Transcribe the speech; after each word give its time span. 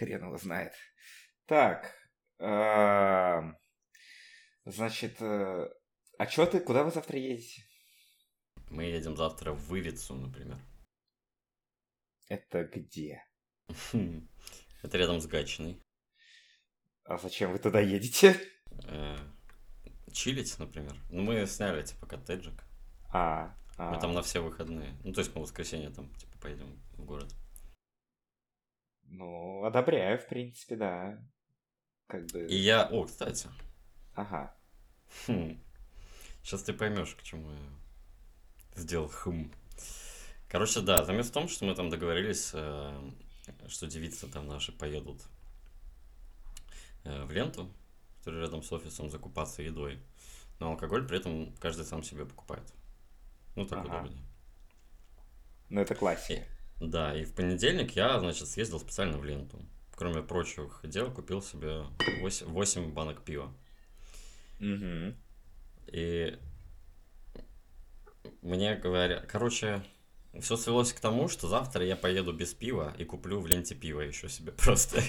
хрен 0.00 0.24
его 0.24 0.38
знает. 0.38 0.72
Так, 1.46 1.94
эм, 2.38 3.56
значит, 4.64 5.20
э, 5.20 5.68
а 6.18 6.26
чё 6.26 6.46
ты, 6.46 6.60
куда 6.60 6.84
вы 6.84 6.90
завтра 6.90 7.18
едете? 7.18 7.62
Мы 8.70 8.84
едем 8.84 9.16
завтра 9.16 9.52
в 9.52 9.68
Вырицу, 9.68 10.14
например. 10.14 10.58
Это 12.28 12.64
где? 12.64 13.22
Это 14.82 14.98
рядом 14.98 15.20
с 15.20 15.26
Гатчиной. 15.26 15.82
А 17.04 17.18
зачем 17.18 17.52
вы 17.52 17.58
туда 17.58 17.80
едете? 17.80 18.36
Э, 18.84 19.16
чилить, 20.12 20.58
например. 20.58 20.96
Ну, 21.10 21.22
мы 21.22 21.46
сняли, 21.46 21.82
типа, 21.82 22.06
коттеджик. 22.06 22.64
А, 23.12 23.54
Мы 23.76 23.96
а, 23.96 24.00
там 24.00 24.14
на 24.14 24.22
все 24.22 24.40
выходные. 24.40 24.96
Ну, 25.04 25.12
то 25.12 25.20
есть 25.20 25.34
мы 25.34 25.40
в 25.40 25.44
воскресенье 25.44 25.90
там, 25.90 26.14
типа, 26.14 26.38
поедем 26.38 26.80
в 26.96 27.04
город. 27.04 27.34
Ну, 29.10 29.64
одобряю, 29.64 30.18
в 30.18 30.26
принципе, 30.28 30.76
да. 30.76 31.18
Как 32.06 32.26
бы, 32.32 32.46
И 32.46 32.56
я... 32.56 32.86
О, 32.88 33.04
кстати. 33.04 33.48
ага. 34.14 34.54
Сейчас 36.42 36.62
ты 36.62 36.72
поймешь, 36.72 37.14
к 37.14 37.22
чему 37.22 37.50
я 37.50 38.80
сделал 38.80 39.08
хм. 39.08 39.50
Короче, 40.48 40.80
да, 40.80 41.04
замес 41.04 41.28
в 41.28 41.32
том, 41.32 41.48
что 41.48 41.64
мы 41.64 41.74
там 41.74 41.90
договорились, 41.90 42.50
э, 42.54 43.10
что 43.68 43.86
девицы 43.86 44.26
там 44.28 44.46
наши 44.46 44.72
поедут 44.72 45.22
э, 47.04 47.24
в 47.24 47.30
ленту, 47.30 47.70
которая 48.18 48.42
рядом 48.42 48.62
с 48.62 48.72
офисом, 48.72 49.10
закупаться 49.10 49.62
едой. 49.62 50.00
Но 50.58 50.70
алкоголь 50.72 51.06
при 51.06 51.18
этом 51.18 51.52
каждый 51.60 51.84
сам 51.84 52.02
себе 52.02 52.24
покупает. 52.26 52.72
Ну, 53.56 53.64
так 53.66 53.80
Ага. 53.80 54.00
удобнее. 54.00 54.22
Ну, 55.68 55.80
это 55.80 55.94
классика. 55.94 56.44
Да, 56.80 57.14
и 57.14 57.24
в 57.24 57.34
понедельник 57.34 57.92
я, 57.92 58.18
значит, 58.18 58.48
съездил 58.48 58.80
специально 58.80 59.18
в 59.18 59.24
ленту. 59.24 59.58
Кроме 59.94 60.22
прочих 60.22 60.80
дел, 60.82 61.12
купил 61.12 61.42
себе 61.42 61.84
8, 62.20 62.46
8 62.46 62.92
банок 62.92 63.22
пива. 63.22 63.52
Мгм. 64.58 65.14
И 65.92 66.38
мне 68.40 68.76
говорят, 68.76 69.26
короче, 69.26 69.82
все 70.38 70.56
свелось 70.56 70.92
к 70.92 71.00
тому, 71.00 71.28
что 71.28 71.48
завтра 71.48 71.84
я 71.84 71.96
поеду 71.96 72.32
без 72.32 72.54
пива 72.54 72.94
и 72.96 73.04
куплю 73.04 73.40
в 73.40 73.46
ленте 73.46 73.74
пиво 73.74 74.00
еще 74.00 74.28
себе 74.28 74.52
просто. 74.56 75.02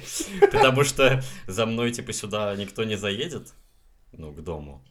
Потому 0.52 0.84
что 0.84 1.24
за 1.48 1.66
мной, 1.66 1.92
типа, 1.92 2.12
сюда 2.12 2.54
никто 2.58 2.84
не 2.84 2.98
заедет, 2.98 3.54
ну, 4.12 4.34
к 4.34 4.44
дому. 4.44 4.84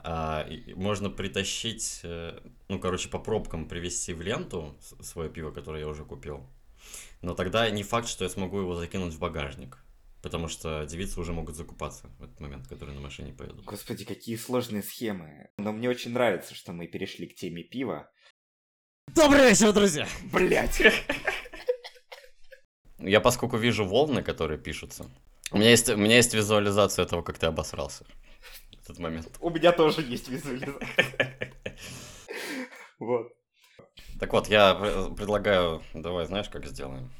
А, 0.00 0.48
можно 0.74 1.10
притащить, 1.10 2.00
э, 2.04 2.38
ну, 2.68 2.78
короче, 2.78 3.08
по 3.08 3.18
пробкам 3.18 3.68
привезти 3.68 4.12
в 4.12 4.22
ленту 4.22 4.76
свое 5.00 5.28
пиво, 5.28 5.50
которое 5.50 5.80
я 5.80 5.88
уже 5.88 6.04
купил. 6.04 6.48
Но 7.20 7.34
тогда 7.34 7.68
не 7.70 7.82
факт, 7.82 8.08
что 8.08 8.24
я 8.24 8.30
смогу 8.30 8.60
его 8.60 8.76
закинуть 8.76 9.14
в 9.14 9.18
багажник. 9.18 9.78
Потому 10.22 10.48
что 10.48 10.84
девицы 10.84 11.20
уже 11.20 11.32
могут 11.32 11.56
закупаться 11.56 12.08
в 12.18 12.24
этот 12.24 12.40
момент, 12.40 12.66
которые 12.66 12.94
на 12.94 13.00
машине 13.00 13.32
поедут. 13.32 13.64
Господи, 13.64 14.04
какие 14.04 14.36
сложные 14.36 14.82
схемы. 14.82 15.50
Но 15.58 15.72
мне 15.72 15.88
очень 15.88 16.12
нравится, 16.12 16.54
что 16.54 16.72
мы 16.72 16.86
перешли 16.88 17.28
к 17.28 17.34
теме 17.36 17.62
пива. 17.62 18.10
Добрый 19.14 19.48
вечер, 19.48 19.72
друзья! 19.72 20.08
Блять! 20.32 20.80
Я 22.98 23.20
поскольку 23.20 23.56
вижу 23.56 23.84
волны, 23.84 24.22
которые 24.22 24.58
пишутся, 24.58 25.06
у 25.52 25.58
меня 25.58 25.70
есть, 25.70 25.88
у 25.88 25.96
меня 25.96 26.16
есть 26.16 26.34
визуализация 26.34 27.06
того, 27.06 27.22
как 27.22 27.38
ты 27.38 27.46
обосрался 27.46 28.04
этот 28.88 29.00
момент. 29.00 29.36
У 29.40 29.50
меня 29.50 29.72
тоже 29.72 30.02
есть 30.02 30.28
визуализация. 30.28 30.88
Вот. 32.98 33.32
Так 34.18 34.32
вот, 34.32 34.48
я 34.48 34.74
пр- 34.74 35.14
предлагаю, 35.14 35.84
давай, 35.94 36.26
знаешь, 36.26 36.48
как 36.48 36.66
сделаем? 36.66 37.12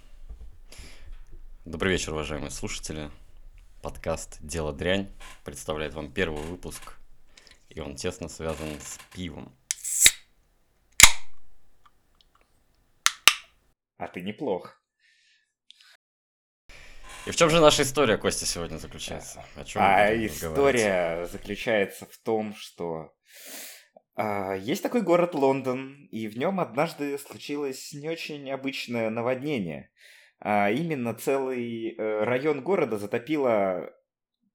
Добрый 1.64 1.92
вечер, 1.92 2.14
уважаемые 2.14 2.50
слушатели. 2.50 3.12
Подкаст 3.80 4.39
«Дело 4.41 4.72
дрянь» 4.72 5.08
представляет 5.44 5.94
вам 5.94 6.11
первый 6.12 6.42
выпуск, 6.42 6.98
и 7.69 7.78
он 7.78 7.94
тесно 7.94 8.28
связан 8.28 8.80
с 8.80 8.98
пивом. 9.14 9.55
А 13.98 14.08
ты 14.08 14.20
неплох. 14.23 14.83
И 17.28 17.30
в 17.30 17.36
чем 17.36 17.50
же 17.50 17.61
наша 17.61 17.83
история, 17.83 18.16
Костя, 18.16 18.46
сегодня 18.46 18.78
заключается? 18.78 19.44
О 19.55 19.62
чем 19.62 19.83
А 19.84 20.14
история 20.14 21.27
заключается 21.30 22.06
в 22.06 22.16
том, 22.24 22.55
что 22.56 23.12
а, 24.16 24.55
есть 24.55 24.83
такой 24.83 25.02
город 25.02 25.34
Лондон, 25.34 26.08
и 26.11 26.27
в 26.27 26.38
нем 26.38 26.58
однажды 26.58 27.18
случилось 27.18 27.92
не 27.92 28.08
очень 28.08 28.50
обычное 28.50 29.11
наводнение. 29.11 29.90
А 30.40 30.70
именно 30.70 31.12
целый 31.12 31.90
э, 31.90 32.24
район 32.24 32.62
города 32.62 32.96
затопило 32.96 33.92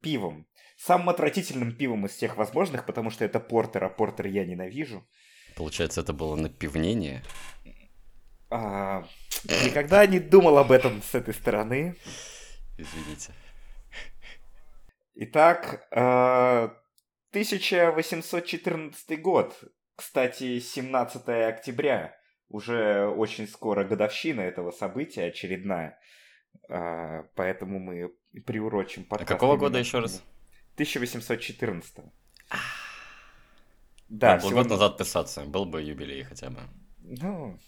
пивом. 0.01 0.47
Самым 0.75 1.09
отвратительным 1.09 1.75
пивом 1.75 2.07
из 2.07 2.13
всех 2.13 2.37
возможных, 2.37 2.87
потому 2.87 3.11
что 3.11 3.23
это 3.23 3.39
портер, 3.39 3.83
а 3.83 3.89
портер 3.89 4.25
я 4.25 4.45
ненавижу. 4.45 5.07
Получается, 5.55 6.01
это 6.01 6.13
было 6.13 6.35
напивнение? 6.35 7.21
А, 8.49 9.05
никогда 9.63 10.07
не 10.07 10.17
думал 10.17 10.57
об 10.57 10.71
этом 10.71 11.03
с 11.03 11.13
этой 11.13 11.35
стороны. 11.35 11.95
Извините. 12.77 13.33
Итак, 15.15 15.87
э, 15.91 16.69
1814 17.31 19.21
год. 19.21 19.55
Кстати, 19.95 20.59
17 20.59 21.47
октября. 21.49 22.15
Уже 22.49 23.07
очень 23.07 23.47
скоро 23.47 23.83
годовщина 23.83 24.41
этого 24.41 24.71
события, 24.71 25.25
очередная. 25.25 25.99
Э, 26.69 27.23
Поэтому 27.35 27.79
мы 27.79 28.11
приурочим 28.45 29.03
А 29.03 29.09
подкаст. 29.11 29.29
какого 29.29 29.51
именно 29.53 29.59
года 29.69 29.79
еще 29.79 29.99
раз? 29.99 30.23
1814. 30.75 31.95
Да, 32.49 32.57
Да, 34.09 34.33
был 34.35 34.41
сегодня- 34.49 34.61
год 34.63 34.69
назад 34.71 34.97
писаться, 34.97 35.43
был 35.45 35.65
бы 35.65 35.81
юбилей 35.81 36.23
хотя 36.23 36.49
бы. 36.49 36.59
Ну, 36.99 37.59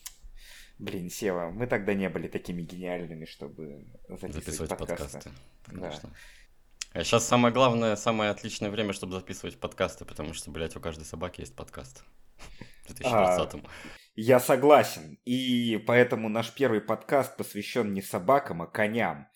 блин, 0.77 1.09
Сева, 1.09 1.49
мы 1.51 1.67
тогда 1.67 1.93
не 1.93 2.09
были 2.09 2.27
такими 2.27 2.61
гениальными, 2.61 3.25
чтобы 3.25 3.85
записывать, 4.07 4.33
записывать 4.35 4.69
подкасты. 4.69 5.03
подкасты. 5.03 5.31
Да. 5.67 5.71
Конечно. 5.71 6.09
А 6.95 7.03
сейчас 7.03 7.27
самое 7.27 7.53
главное, 7.53 7.97
самое 7.97 8.31
отличное 8.31 8.69
время, 8.69 8.93
чтобы 8.93 9.13
записывать 9.13 9.59
подкасты, 9.59 10.05
потому 10.05 10.33
что, 10.33 10.49
блядь, 10.49 10.77
у 10.77 10.79
каждой 10.79 11.03
собаки 11.03 11.41
есть 11.41 11.55
подкаст. 11.55 12.05
В 12.85 12.93
2020 12.93 13.65
Я 14.15 14.39
согласен. 14.39 15.19
И 15.25 15.77
поэтому 15.85 16.29
наш 16.29 16.53
первый 16.53 16.79
подкаст 16.79 17.35
посвящен 17.35 17.93
не 17.93 18.01
собакам, 18.01 18.61
а 18.61 18.67
коням. 18.67 19.27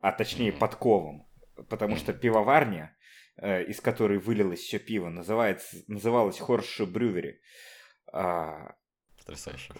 А 0.00 0.12
точнее 0.12 0.52
подковам. 0.52 1.26
Потому 1.68 1.96
что 1.96 2.12
пивоварня, 2.12 2.96
э, 3.36 3.64
из 3.64 3.80
которой 3.80 4.18
вылилось 4.18 4.60
все 4.60 4.78
пиво, 4.78 5.08
называется, 5.08 5.76
называлась 5.88 6.38
Хорши 6.38 6.86
Брювери. 6.86 7.40
А, 8.12 8.76
Потрясающе. 9.18 9.72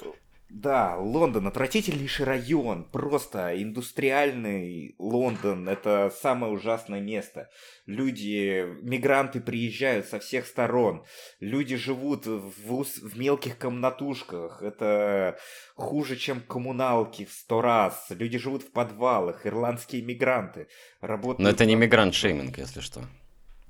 Да, 0.51 0.97
Лондон 0.97 1.47
отвратительнейший 1.47 2.25
район, 2.25 2.85
просто 2.85 3.63
индустриальный 3.63 4.95
Лондон, 4.99 5.69
это 5.69 6.11
самое 6.23 6.53
ужасное 6.53 7.01
место. 7.01 7.51
Люди, 7.85 8.67
мигранты 8.83 9.41
приезжают 9.41 10.07
со 10.07 10.19
всех 10.19 10.47
сторон, 10.47 11.05
люди 11.41 11.77
живут 11.77 12.27
в, 12.27 12.85
в 12.85 13.19
мелких 13.19 13.59
комнатушках, 13.59 14.63
это 14.63 15.39
хуже, 15.75 16.17
чем 16.17 16.41
коммуналки 16.41 17.27
в 17.27 17.33
сто 17.33 17.61
раз. 17.61 18.07
Люди 18.11 18.39
живут 18.39 18.63
в 18.63 18.73
подвалах, 18.73 19.47
ирландские 19.47 20.03
мигранты 20.03 20.69
работают... 21.01 21.41
Но 21.41 21.51
это 21.51 21.67
не 21.67 21.77
мигрант-шейминг, 21.77 22.57
если 22.57 22.81
что. 22.81 23.05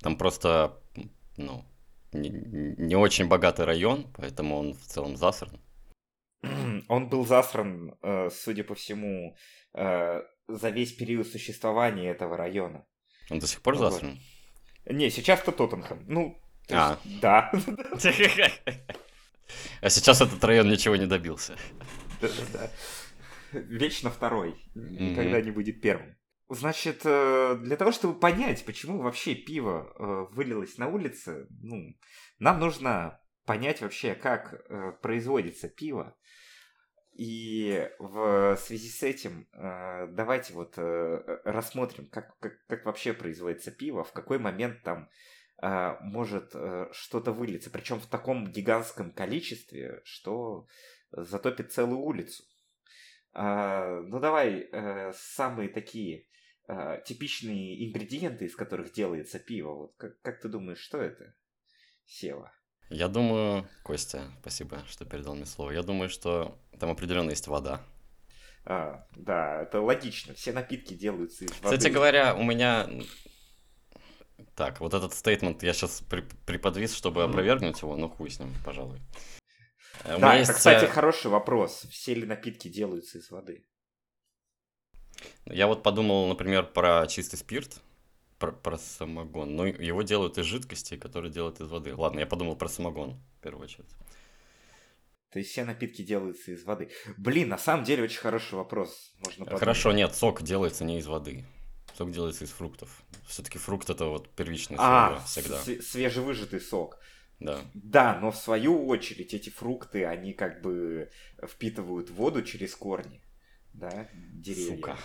Там 0.00 0.17
просто, 0.17 0.81
ну, 1.37 1.65
не, 2.12 2.28
не 2.31 2.97
очень 2.97 3.27
богатый 3.27 3.65
район, 3.65 4.06
поэтому 4.17 4.59
он 4.59 4.75
в 4.75 4.83
целом 4.83 5.17
засран. 5.17 5.61
Он 6.88 7.09
был 7.09 7.26
засран, 7.26 7.97
э, 8.03 8.31
судя 8.31 8.65
по 8.65 8.75
всему, 8.75 9.37
э, 9.75 10.22
за 10.47 10.71
весь 10.71 10.93
период 10.93 11.26
существования 11.26 12.10
этого 12.10 12.37
района. 12.37 12.87
Он 13.31 13.38
до 13.38 13.46
сих 13.46 13.61
пор 13.61 13.75
Вот. 13.76 13.93
засран. 13.93 14.19
Не, 14.87 15.11
сейчас-то 15.11 15.52
Тоттенхэм. 15.52 16.05
Ну, 16.06 16.40
А. 16.70 16.99
есть, 17.05 17.20
да. 17.20 17.52
А 19.81 19.88
сейчас 19.88 20.20
этот 20.20 20.44
район 20.44 20.69
ничего 20.69 20.96
не 20.96 21.06
добился. 21.06 21.56
Да-да-да. 22.20 22.70
Вечно 23.52 24.11
второй. 24.11 24.55
Никогда 24.75 25.41
не 25.41 25.50
будет 25.50 25.81
первым. 25.81 26.17
Значит, 26.50 27.00
э, 27.05 27.56
для 27.62 27.76
того, 27.76 27.93
чтобы 27.93 28.19
понять, 28.19 28.64
почему 28.64 29.00
вообще 29.02 29.34
пиво 29.34 30.29
вылилось 30.32 30.76
на 30.79 30.88
улице, 30.88 31.46
ну, 31.62 31.94
нам 32.38 32.61
нужно 32.61 33.20
понять 33.46 33.81
вообще, 33.81 34.14
как 34.14 34.67
производится 35.00 35.69
пиво. 35.69 36.14
И 37.19 37.91
в 37.99 38.56
связи 38.56 38.88
с 38.88 39.03
этим 39.03 39.49
э, 39.53 40.06
давайте 40.12 40.53
вот 40.53 40.75
э, 40.76 41.41
рассмотрим, 41.44 42.06
как, 42.06 42.38
как, 42.38 42.65
как 42.69 42.85
вообще 42.85 43.12
производится 43.12 43.73
пиво, 43.73 44.05
в 44.05 44.12
какой 44.12 44.38
момент 44.38 44.85
там 44.85 45.11
э, 45.61 45.97
может 46.00 46.55
что-то 46.93 47.32
вылиться. 47.32 47.70
Причем 47.70 47.99
в 47.99 48.06
таком 48.06 48.47
гигантском 48.47 49.11
количестве, 49.11 50.00
что 50.05 50.69
затопит 51.11 51.73
целую 51.73 51.99
улицу. 51.99 52.44
А, 53.32 54.00
ну 54.00 54.20
давай, 54.20 54.70
самые 55.12 55.70
такие 55.70 56.29
типичные 57.05 57.88
ингредиенты, 57.88 58.44
из 58.44 58.55
которых 58.55 58.93
делается 58.93 59.41
пиво. 59.41 59.75
Вот 59.75 59.97
как, 59.97 60.20
как 60.20 60.41
ты 60.41 60.49
думаешь, 60.49 60.79
что 60.79 60.99
это, 60.99 61.35
Сева? 62.05 62.53
Я 62.90 63.08
думаю, 63.08 63.69
Костя, 63.82 64.23
спасибо, 64.40 64.82
что 64.88 65.05
передал 65.05 65.35
мне 65.35 65.46
слово. 65.46 65.73
Я 65.73 65.82
думаю, 65.82 66.08
что 66.08 66.58
там 66.79 66.90
определенно 66.90 67.31
есть 67.31 67.46
вода. 67.46 67.82
А, 68.64 69.06
да, 69.17 69.62
это 69.62 69.81
логично. 69.81 70.35
Все 70.35 70.52
напитки 70.52 70.94
делаются 70.94 71.44
из 71.44 71.50
воды. 71.50 71.76
Кстати 71.76 71.93
говоря, 71.93 72.35
у 72.35 72.43
меня... 72.43 72.88
Так, 74.55 74.81
вот 74.81 74.94
этот 74.94 75.14
стейтмент 75.14 75.62
я 75.62 75.73
сейчас 75.73 76.02
при 76.08 76.23
приподвис, 76.46 76.94
чтобы 76.94 77.23
опровергнуть 77.25 77.81
его, 77.81 77.96
но 77.96 78.08
хуй 78.08 78.31
с 78.31 78.40
ним, 78.40 78.52
пожалуй. 78.64 79.00
Э, 80.05 80.19
да, 80.19 80.37
это, 80.37 80.52
кстати, 80.52 80.84
э, 80.84 80.88
хороший 80.88 81.31
вопрос. 81.31 81.87
Все 81.91 82.14
ли 82.14 82.26
напитки 82.26 82.69
делаются 82.69 83.19
из 83.19 83.31
воды? 83.31 83.64
Я 85.46 85.67
вот 85.67 85.82
подумал, 85.82 86.29
например, 86.29 86.64
про 86.64 87.06
чистый 87.06 87.37
спирт, 87.37 87.81
про, 88.38 88.52
про 88.52 88.79
самогон. 88.79 89.56
Но 89.56 89.67
его 89.67 90.02
делают 90.02 90.38
из 90.38 90.44
жидкости, 90.44 90.96
которые 90.96 91.32
делают 91.32 91.61
из 91.61 91.69
воды. 91.69 91.94
Ладно, 91.94 92.20
я 92.20 92.26
подумал 92.26 92.56
про 92.56 92.69
самогон 92.69 93.20
в 93.38 93.43
первую 93.43 93.64
очередь. 93.64 93.90
То 95.31 95.40
есть 95.40 95.50
все 95.50 95.64
напитки 95.64 96.02
делаются 96.02 96.52
из 96.52 96.64
воды. 96.64 96.90
Блин, 97.19 97.50
на 97.50 97.58
самом 97.58 97.85
деле 97.85 98.05
очень 98.05 98.19
хороший 98.19 98.55
вопрос. 98.55 99.12
Можно 99.25 99.44
подумать. 99.44 99.61
Хорошо, 99.61 99.93
нет, 99.93 100.14
сок 100.14 100.43
делается 100.43 100.85
не 100.85 100.99
из 100.99 101.06
воды. 101.06 101.44
Сок 101.96 102.12
делается 102.12 102.44
из 102.44 102.50
фруктов. 102.50 103.02
Все-таки 103.26 103.58
фрукт 103.58 103.90
это 103.90 104.06
вот 104.06 104.31
первичное 104.35 104.79
а, 104.81 105.23
всегда. 105.26 105.61
свежевыжатый 105.61 106.61
сок. 106.61 106.99
Да. 107.41 107.61
Да, 107.75 108.19
но 108.20 108.31
в 108.31 108.37
свою 108.37 108.87
очередь 108.87 109.34
эти 109.34 109.50
фрукты, 109.50 110.05
они 110.06 110.32
как 110.32 110.62
бы 110.62 111.11
впитывают 111.46 112.11
воду 112.11 112.43
через 112.43 112.75
корни. 112.75 113.23
Да, 113.75 114.08
деревья. 114.32 114.76
Сука. 114.76 114.96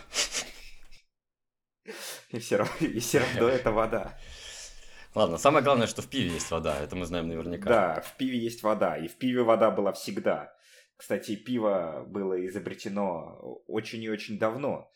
И 2.29 2.39
все 2.39 2.57
равно, 2.57 2.73
и 2.79 2.99
все 2.99 3.19
равно 3.19 3.47
это 3.49 3.71
вода. 3.71 4.17
Ладно, 5.15 5.37
самое 5.37 5.63
главное, 5.63 5.87
что 5.87 6.01
в 6.01 6.09
пиве 6.09 6.29
есть 6.29 6.49
вода, 6.49 6.79
это 6.81 6.95
мы 6.95 7.05
знаем 7.05 7.27
наверняка. 7.27 7.69
Да, 7.69 8.01
в 8.01 8.17
пиве 8.17 8.39
есть 8.39 8.63
вода, 8.63 8.97
и 8.97 9.07
в 9.07 9.15
пиве 9.17 9.43
вода 9.43 9.69
была 9.69 9.93
всегда. 9.93 10.55
Кстати, 10.97 11.35
пиво 11.35 12.03
было 12.07 12.45
изобретено 12.47 13.61
очень 13.67 14.01
и 14.01 14.09
очень 14.09 14.39
давно. 14.39 14.91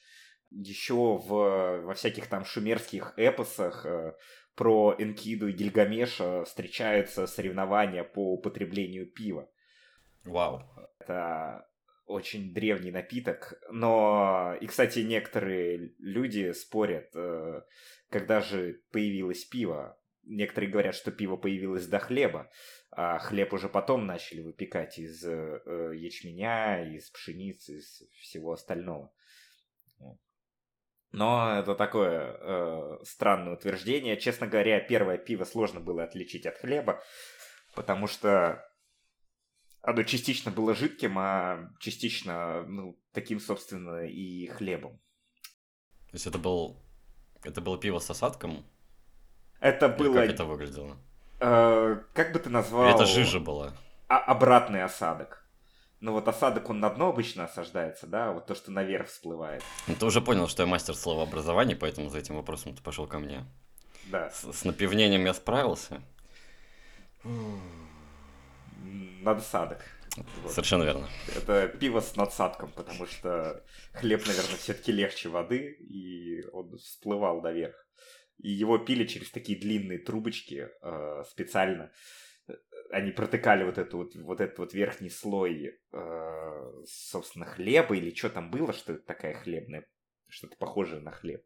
Еще 0.49 0.93
в, 0.93 1.81
во 1.81 1.93
всяких 1.93 2.27
там 2.27 2.45
шумерских 2.45 3.13
эпосах 3.17 3.85
э, 3.85 4.13
про 4.55 4.95
Энкиду 4.97 5.49
и 5.49 5.51
Гильгамеша 5.51 6.45
встречаются 6.45 7.27
соревнования 7.27 8.03
по 8.03 8.33
употреблению 8.33 9.05
пива. 9.05 9.49
Вау. 10.23 10.63
Это 10.99 11.66
очень 12.07 12.53
древний 12.53 12.91
напиток, 12.91 13.53
но 13.69 14.55
и, 14.59 14.65
кстати, 14.65 14.99
некоторые 14.99 15.93
люди 15.99 16.51
спорят, 16.53 17.09
э, 17.15 17.61
когда 18.09 18.41
же 18.41 18.81
появилось 18.91 19.45
пиво. 19.45 19.99
Некоторые 20.23 20.71
говорят, 20.71 20.95
что 20.95 21.11
пиво 21.11 21.37
появилось 21.37 21.87
до 21.87 21.99
хлеба, 21.99 22.49
а 22.91 23.19
хлеб 23.19 23.53
уже 23.53 23.69
потом 23.69 24.05
начали 24.05 24.41
выпекать 24.41 24.97
из 24.99 25.23
э, 25.23 25.93
ячменя, 25.95 26.83
из 26.83 27.09
пшеницы, 27.09 27.77
из 27.77 28.03
всего 28.21 28.53
остального. 28.53 29.11
Но 31.11 31.59
это 31.59 31.75
такое 31.75 32.37
э, 32.39 32.97
странное 33.03 33.53
утверждение. 33.53 34.17
Честно 34.17 34.47
говоря, 34.47 34.79
первое 34.79 35.17
пиво 35.17 35.45
сложно 35.45 35.79
было 35.79 36.03
отличить 36.03 36.45
от 36.45 36.57
хлеба, 36.57 37.01
потому 37.75 38.07
что 38.07 38.66
оно 39.87 40.03
частично 40.03 40.51
было 40.51 40.75
жидким, 40.75 41.17
а 41.17 41.71
частично, 41.79 42.63
ну, 42.63 42.99
таким, 43.13 43.39
собственно, 43.39 44.05
и 44.05 44.47
хлебом. 44.47 44.99
То 46.11 46.15
есть 46.15 46.27
это 46.27 46.37
был, 46.37 46.77
это 47.41 47.61
было 47.61 47.77
пиво 47.77 47.99
с 47.99 48.09
осадком? 48.09 48.65
Это 49.61 49.85
Или 49.85 49.95
было... 49.95 50.13
как 50.15 50.29
это 50.29 50.43
выглядело? 50.43 50.97
Э, 51.39 52.01
как 52.13 52.33
бы 52.33 52.39
ты 52.39 52.49
назвал... 52.49 52.93
Это 52.93 53.05
жижа 53.05 53.39
была? 53.39 53.71
А 54.09 54.17
обратный 54.17 54.83
осадок. 54.83 55.47
Ну 56.01 56.11
вот 56.11 56.27
осадок, 56.27 56.69
он 56.69 56.81
на 56.81 56.89
дно 56.89 57.07
обычно 57.07 57.45
осаждается, 57.45 58.07
да, 58.07 58.33
вот 58.33 58.45
то, 58.45 58.55
что 58.55 58.71
наверх 58.71 59.07
всплывает. 59.07 59.63
Ну 59.87 59.95
ты 59.95 60.05
уже 60.05 60.19
понял, 60.19 60.49
что 60.49 60.63
я 60.63 60.67
мастер 60.67 60.95
словообразования, 60.95 61.77
поэтому 61.77 62.09
за 62.09 62.17
этим 62.17 62.35
вопросом 62.35 62.75
ты 62.75 62.83
пошел 62.83 63.07
ко 63.07 63.19
мне. 63.19 63.45
Да. 64.11 64.29
С, 64.31 64.51
с 64.51 64.65
напивнением 64.65 65.23
я 65.23 65.33
справился 65.33 66.01
надсадок. 69.21 69.83
Вот. 70.41 70.51
Совершенно 70.51 70.83
верно. 70.83 71.07
Это 71.35 71.67
пиво 71.67 71.99
с 71.99 72.15
надсадком, 72.15 72.71
потому 72.71 73.05
что 73.05 73.63
хлеб, 73.93 74.25
наверное, 74.25 74.57
все-таки 74.57 74.91
легче 74.91 75.29
воды, 75.29 75.77
и 75.79 76.43
он 76.51 76.77
всплывал 76.77 77.41
наверх. 77.41 77.75
И 78.39 78.49
его 78.49 78.77
пили 78.77 79.05
через 79.05 79.31
такие 79.31 79.59
длинные 79.59 79.99
трубочки 79.99 80.69
э, 80.81 81.23
специально. 81.29 81.91
Они 82.91 83.11
протыкали 83.11 83.63
вот, 83.63 83.77
эту 83.77 83.97
вот, 83.97 84.15
вот 84.15 84.41
этот 84.41 84.57
вот 84.59 84.73
верхний 84.73 85.09
слой, 85.09 85.79
э, 85.91 86.83
собственно, 86.85 87.45
хлеба 87.45 87.95
или 87.95 88.13
что 88.13 88.29
там 88.29 88.49
было, 88.49 88.73
что 88.73 88.93
это 88.93 89.03
такая 89.03 89.33
хлебная, 89.33 89.87
что-то 90.29 90.55
похожее 90.57 91.01
на 91.01 91.11
хлеб. 91.11 91.43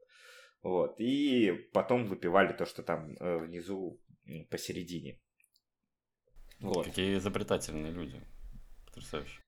Вот. 0.61 0.99
И 0.99 1.51
потом 1.73 2.05
выпивали 2.05 2.53
то, 2.53 2.65
что 2.65 2.83
там 2.83 3.15
э, 3.19 3.37
внизу 3.37 3.99
посередине. 4.49 5.19
Вот. 6.61 6.85
Какие 6.85 7.17
изобретательные 7.17 7.91
люди. 7.91 8.21
Потрясающе. 8.85 9.41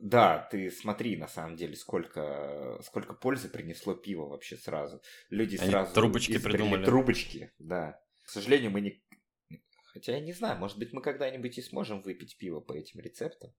Да, 0.00 0.48
ты 0.50 0.70
смотри, 0.70 1.16
на 1.16 1.28
самом 1.28 1.56
деле, 1.56 1.76
сколько, 1.76 2.78
сколько 2.82 3.12
пользы 3.12 3.48
принесло 3.48 3.94
пиво 3.94 4.26
вообще 4.26 4.56
сразу. 4.56 5.02
Люди 5.28 5.56
Они 5.56 5.70
сразу 5.70 5.94
трубочки 5.94 6.38
придумали. 6.38 6.84
Трубочки, 6.84 7.52
да. 7.58 8.00
К 8.24 8.30
сожалению, 8.30 8.70
мы 8.70 8.80
не... 8.80 9.02
Хотя 9.92 10.12
я 10.12 10.20
не 10.20 10.32
знаю, 10.32 10.58
может 10.58 10.78
быть, 10.78 10.92
мы 10.92 11.02
когда-нибудь 11.02 11.58
и 11.58 11.62
сможем 11.62 12.00
выпить 12.00 12.38
пиво 12.38 12.60
по 12.60 12.72
этим 12.72 13.00
рецептам. 13.00 13.52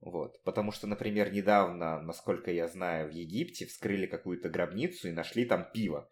Вот. 0.00 0.42
Потому 0.42 0.72
что, 0.72 0.86
например, 0.86 1.32
недавно, 1.32 2.00
насколько 2.02 2.50
я 2.50 2.68
знаю, 2.68 3.08
в 3.08 3.12
Египте 3.12 3.66
вскрыли 3.66 4.06
какую-то 4.06 4.48
гробницу 4.48 5.08
и 5.08 5.12
нашли 5.12 5.44
там 5.44 5.70
пиво, 5.72 6.10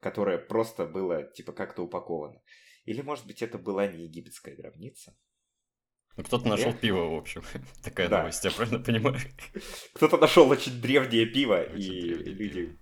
которое 0.00 0.38
просто 0.38 0.86
было, 0.86 1.24
типа, 1.24 1.52
как-то 1.52 1.82
упаковано. 1.82 2.40
Или, 2.88 3.02
может 3.02 3.26
быть, 3.26 3.42
это 3.42 3.58
была 3.58 3.86
не 3.86 4.04
египетская 4.04 4.56
гробница? 4.56 5.14
Ну, 6.16 6.24
кто-то 6.24 6.48
нашел 6.48 6.72
пиво, 6.72 7.10
в 7.10 7.16
общем. 7.16 7.42
Такая 7.84 8.08
да. 8.08 8.20
новость, 8.20 8.42
я 8.42 8.50
правильно 8.50 8.78
понимаю? 8.78 9.18
Кто-то 9.92 10.16
нашел 10.16 10.48
очень 10.48 10.80
древнее 10.80 11.26
пиво, 11.26 11.60
очень 11.60 11.82
и 11.82 12.00
древнее 12.00 12.32
люди 12.32 12.62
пиво. 12.62 12.78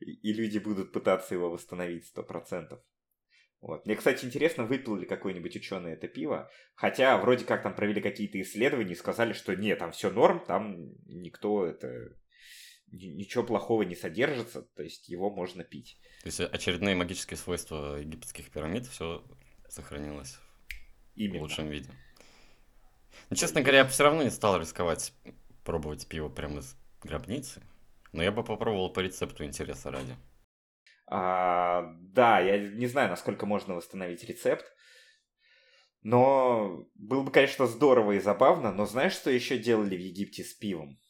и 0.00 0.32
люди 0.32 0.58
будут 0.58 0.92
пытаться 0.92 1.34
его 1.34 1.50
восстановить 1.50 2.06
сто 2.06 2.22
процентов. 2.22 2.80
Вот. 3.60 3.84
Мне, 3.84 3.94
кстати, 3.94 4.24
интересно, 4.24 4.64
выпил 4.64 4.96
ли 4.96 5.04
какой-нибудь 5.04 5.54
ученый 5.54 5.92
это 5.92 6.08
пиво. 6.08 6.50
Хотя 6.74 7.18
вроде 7.18 7.44
как 7.44 7.62
там 7.62 7.74
провели 7.74 8.00
какие-то 8.00 8.40
исследования 8.40 8.92
и 8.92 8.96
сказали, 8.96 9.34
что 9.34 9.54
нет, 9.54 9.80
там 9.80 9.92
все 9.92 10.10
норм, 10.10 10.42
там 10.46 10.94
никто 11.04 11.66
это 11.66 12.16
ничего 12.90 13.44
плохого 13.44 13.82
не 13.82 13.94
содержится, 13.94 14.62
то 14.62 14.82
есть 14.82 15.08
его 15.08 15.30
можно 15.30 15.64
пить. 15.64 15.98
То 16.22 16.26
есть 16.26 16.40
очередные 16.40 16.94
магические 16.94 17.36
свойства 17.36 17.96
египетских 17.96 18.50
пирамид 18.50 18.86
все 18.86 19.24
сохранилось 19.68 20.38
Именно. 21.14 21.38
в 21.38 21.42
лучшем 21.42 21.68
виде. 21.68 21.90
Но, 21.90 21.96
ну, 23.30 23.36
честно 23.36 23.62
говоря, 23.62 23.78
я 23.78 23.84
бы 23.84 23.90
все 23.90 24.04
равно 24.04 24.22
не 24.22 24.30
стал 24.30 24.60
рисковать 24.60 25.12
пробовать 25.64 26.06
пиво 26.06 26.28
прямо 26.28 26.60
из 26.60 26.76
гробницы, 27.02 27.62
но 28.12 28.22
я 28.22 28.30
бы 28.30 28.44
попробовал 28.44 28.92
по 28.92 29.00
рецепту 29.00 29.44
интереса 29.44 29.90
ради. 29.90 30.14
А, 31.08 31.92
да, 32.00 32.40
я 32.40 32.58
не 32.58 32.86
знаю, 32.86 33.10
насколько 33.10 33.46
можно 33.46 33.74
восстановить 33.74 34.24
рецепт, 34.24 34.64
но 36.02 36.86
было 36.94 37.22
бы, 37.22 37.32
конечно, 37.32 37.66
здорово 37.66 38.12
и 38.12 38.20
забавно, 38.20 38.72
но 38.72 38.86
знаешь, 38.86 39.12
что 39.12 39.30
еще 39.30 39.58
делали 39.58 39.96
в 39.96 40.00
Египте 40.00 40.44
с 40.44 40.54
пивом? 40.54 41.00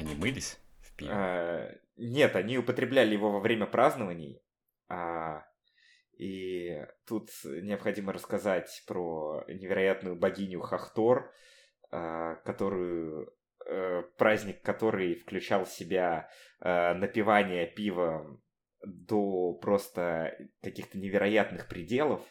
Они 0.00 0.14
мылись 0.14 0.58
в 0.80 0.96
пиве? 0.96 1.10
А, 1.12 1.74
нет, 1.96 2.34
они 2.34 2.58
употребляли 2.58 3.12
его 3.12 3.30
во 3.30 3.40
время 3.40 3.66
празднований. 3.66 4.42
А, 4.88 5.44
и 6.16 6.86
тут 7.06 7.30
необходимо 7.44 8.12
рассказать 8.12 8.82
про 8.86 9.44
невероятную 9.48 10.16
богиню 10.16 10.60
Хахтор, 10.60 11.32
а, 11.90 12.36
которую 12.36 13.32
а, 13.66 14.02
праздник 14.16 14.62
который 14.62 15.14
включал 15.14 15.64
в 15.64 15.70
себя 15.70 16.30
а, 16.60 16.94
напивание 16.94 17.66
пива 17.66 18.40
до 18.82 19.52
просто 19.54 20.34
каких-то 20.62 20.98
невероятных 20.98 21.68
пределов. 21.68 22.22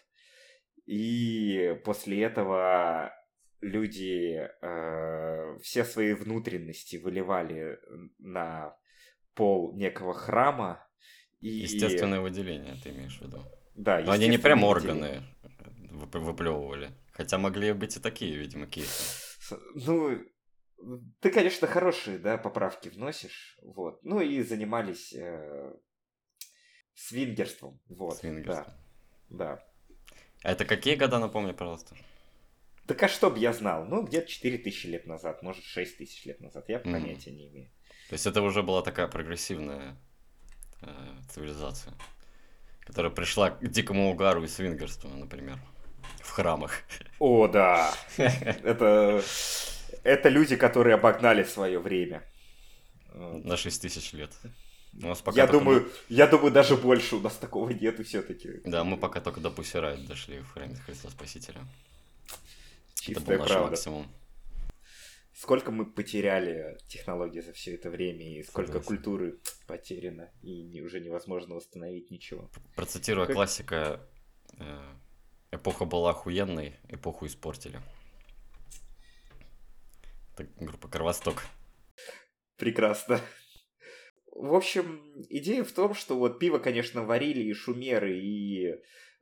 И 0.85 1.79
после 1.85 2.23
этого 2.23 3.13
люди 3.62 4.48
э, 4.62 5.58
все 5.62 5.84
свои 5.84 6.13
внутренности 6.13 6.98
выливали 6.98 7.80
на 8.18 8.75
пол 9.34 9.75
некого 9.75 10.13
храма. 10.13 10.86
И... 11.39 11.50
Естественное 11.50 12.22
выделение, 12.22 12.75
ты 12.84 12.89
имеешь 12.89 13.18
в 13.20 13.22
виду? 13.22 13.44
Да, 13.75 14.01
Но 14.01 14.12
они 14.12 14.28
не 14.28 14.38
прям 14.38 14.63
органы 14.63 15.24
выплевывали. 15.92 16.92
Хотя 17.12 17.38
могли 17.38 17.74
быть 17.74 17.98
и 17.98 18.00
такие, 18.00 18.36
видимо, 18.36 18.68
кейсы. 18.68 19.38
Ну, 19.75 20.20
ты, 21.20 21.32
конечно, 21.32 21.68
хорошие, 21.68 22.18
да, 22.18 22.38
поправки 22.38 22.89
вносишь, 22.89 23.58
вот. 23.62 24.04
Ну 24.04 24.22
и 24.22 24.42
занимались 24.42 25.13
э, 25.13 25.74
свингерством, 26.94 27.82
вот. 27.89 28.18
Свингерством. 28.18 28.74
Да, 29.30 29.58
да. 29.58 29.63
А 30.44 30.51
это 30.51 30.66
какие 30.66 30.96
года, 30.96 31.20
напомни, 31.20 31.51
пожалуйста? 31.51 31.96
Так 32.89 33.03
а 33.03 33.08
что 33.08 33.29
бы 33.29 33.38
я 33.38 33.53
знал? 33.53 33.86
Ну, 33.86 34.01
где-то 34.01 34.27
4000 34.27 34.88
лет 34.88 35.05
назад, 35.05 35.43
может, 35.43 35.63
6000 35.63 36.25
лет 36.25 36.41
назад, 36.41 36.65
я 36.69 36.77
mm. 36.77 36.91
понятия 36.91 37.29
не 37.29 37.48
имею. 37.48 37.69
То 38.10 38.13
есть 38.13 38.25
это 38.25 38.41
уже 38.41 38.63
была 38.63 38.81
такая 38.81 39.08
прогрессивная 39.08 39.96
э, 40.81 40.88
цивилизация, 41.29 41.93
которая 42.79 43.12
пришла 43.12 43.51
к 43.51 43.67
дикому 43.67 44.10
угару 44.10 44.43
и 44.43 44.48
свингерству, 44.48 45.08
например, 45.08 45.60
в 46.19 46.31
храмах. 46.31 46.72
О, 47.19 47.48
да. 47.48 47.93
Это, 48.17 49.22
это 50.01 50.29
люди, 50.29 50.55
которые 50.55 50.96
обогнали 50.96 51.43
свое 51.43 51.77
время. 51.77 52.24
На 53.13 53.55
6 53.55 53.84
тысяч 53.84 54.13
лет. 54.13 54.31
У 55.00 55.05
нас 55.05 55.22
пока 55.22 55.41
я, 55.41 55.46
думаю, 55.46 55.81
мы... 55.84 56.15
я 56.15 56.25
думаю, 56.25 56.51
даже 56.51 56.75
больше 56.75 57.17
у 57.17 57.19
нас 57.19 57.36
такого 57.36 57.69
нету 57.69 58.03
все-таки. 58.03 58.62
Да, 58.65 58.84
мы 58.84 58.98
пока 58.98 59.22
только 59.22 59.39
до 59.41 59.51
Пусирайт 59.51 60.08
дошли 60.08 60.39
в 60.39 60.51
храме 60.53 60.75
Христа 60.88 61.12
Спасителя. 61.12 61.62
Чистая 63.01 63.24
Это 63.24 63.32
был 63.32 63.39
наш 63.39 63.48
правда. 63.48 63.70
максимум. 63.70 64.08
Сколько 65.34 65.72
мы 65.72 65.86
потеряли 65.86 66.77
технологий 66.88 67.41
за 67.41 67.53
все 67.53 67.75
это 67.75 67.89
время, 67.89 68.39
и 68.39 68.44
сколько 68.44 68.74
Согласен. 68.74 68.88
культуры 68.88 69.39
потеряно, 69.68 70.32
и 70.41 70.63
не, 70.63 70.82
уже 70.82 71.00
невозможно 71.00 71.56
восстановить 71.56 72.12
ничего. 72.12 72.50
Процитируя 72.75 73.25
как... 73.25 73.36
классика, 73.36 74.01
э, 74.58 74.94
эпоха 75.51 75.86
была 75.86 76.10
охуенной, 76.10 76.75
эпоху 76.89 77.25
испортили. 77.25 77.79
Это 80.38 80.50
группа 80.60 80.89
Кровосток. 80.89 81.44
Прекрасно. 82.58 83.22
В 84.34 84.53
общем, 84.53 85.01
идея 85.29 85.63
в 85.63 85.72
том, 85.72 85.94
что 85.94 86.18
вот 86.18 86.39
пиво, 86.39 86.60
конечно, 86.60 87.03
варили 87.03 87.44
и 87.44 87.53
шумеры, 87.53 88.20
и 88.20 88.75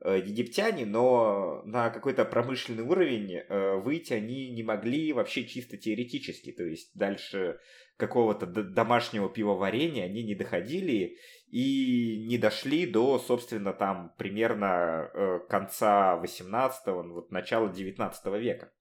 египтяне, 0.05 0.85
но 0.85 1.61
на 1.63 1.89
какой-то 1.89 2.23
промышленный 2.25 2.83
уровень 2.83 3.35
э, 3.35 3.75
выйти 3.77 4.13
они 4.13 4.51
не 4.51 4.63
могли 4.63 5.11
вообще 5.13 5.45
чисто 5.45 5.77
теоретически. 5.77 6.51
То 6.51 6.63
есть 6.63 6.91
дальше 6.95 7.59
какого-то 7.97 8.45
домашнего 8.45 9.27
пивоварения 9.27 10.05
они 10.05 10.23
не 10.23 10.35
доходили 10.35 11.17
и 11.47 12.25
не 12.27 12.37
дошли 12.37 12.85
до, 12.85 13.17
собственно, 13.17 13.73
там 13.73 14.13
примерно 14.17 15.09
э, 15.13 15.39
конца 15.49 16.21
18-го, 16.23 17.13
вот 17.13 17.31
начала 17.31 17.69
19 17.69 18.25
века. 18.39 18.71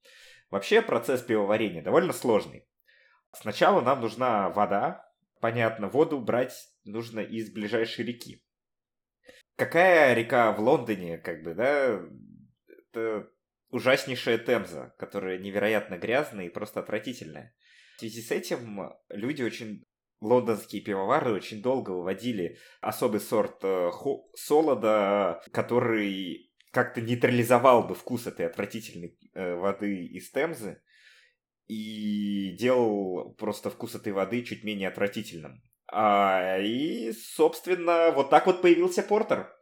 Вообще 0.51 0.83
процесс 0.83 1.23
пивоварения 1.23 1.83
довольно 1.83 2.13
сложный. 2.13 2.69
Сначала 3.33 3.81
нам 3.81 4.01
нужна 4.01 4.51
вода, 4.51 5.11
понятно, 5.41 5.89
воду 5.89 6.21
брать 6.21 6.55
нужно 6.85 7.21
из 7.21 7.53
ближайшей 7.53 8.05
реки. 8.05 8.43
Какая 9.57 10.15
река 10.15 10.53
в 10.53 10.61
Лондоне, 10.61 11.19
как 11.19 11.43
бы, 11.43 11.55
да, 11.55 12.01
это 12.69 13.31
ужаснейшая 13.71 14.39
Темза, 14.39 14.95
которая 14.99 15.39
невероятно 15.39 15.97
грязная 15.97 16.47
и 16.47 16.51
просто 16.51 16.81
отвратительная. 16.81 17.55
В 17.97 18.01
связи 18.01 18.21
с 18.21 18.31
этим 18.31 18.93
люди 19.09 19.43
очень 19.43 19.85
лондонские 20.21 20.83
пивовары 20.83 21.33
очень 21.33 21.63
долго 21.63 21.91
выводили 21.91 22.59
особый 22.81 23.21
сорт 23.21 23.63
э, 23.63 23.91
солода, 24.35 25.43
который 25.53 26.53
как-то 26.73 27.01
нейтрализовал 27.01 27.87
бы 27.87 27.95
вкус 27.95 28.27
этой 28.27 28.47
отвратительной 28.47 29.19
э, 29.35 29.55
воды 29.55 30.07
из 30.07 30.31
Темзы 30.31 30.83
и 31.67 32.55
делал 32.59 33.35
просто 33.35 33.71
вкус 33.71 33.95
этой 33.95 34.13
воды 34.13 34.43
чуть 34.43 34.65
менее 34.65 34.89
отвратительным. 34.89 35.63
А, 35.89 36.59
и, 36.59 37.13
собственно, 37.13 38.11
вот 38.11 38.31
так 38.31 38.47
вот 38.47 38.63
появился 38.63 39.03
Портер. 39.03 39.53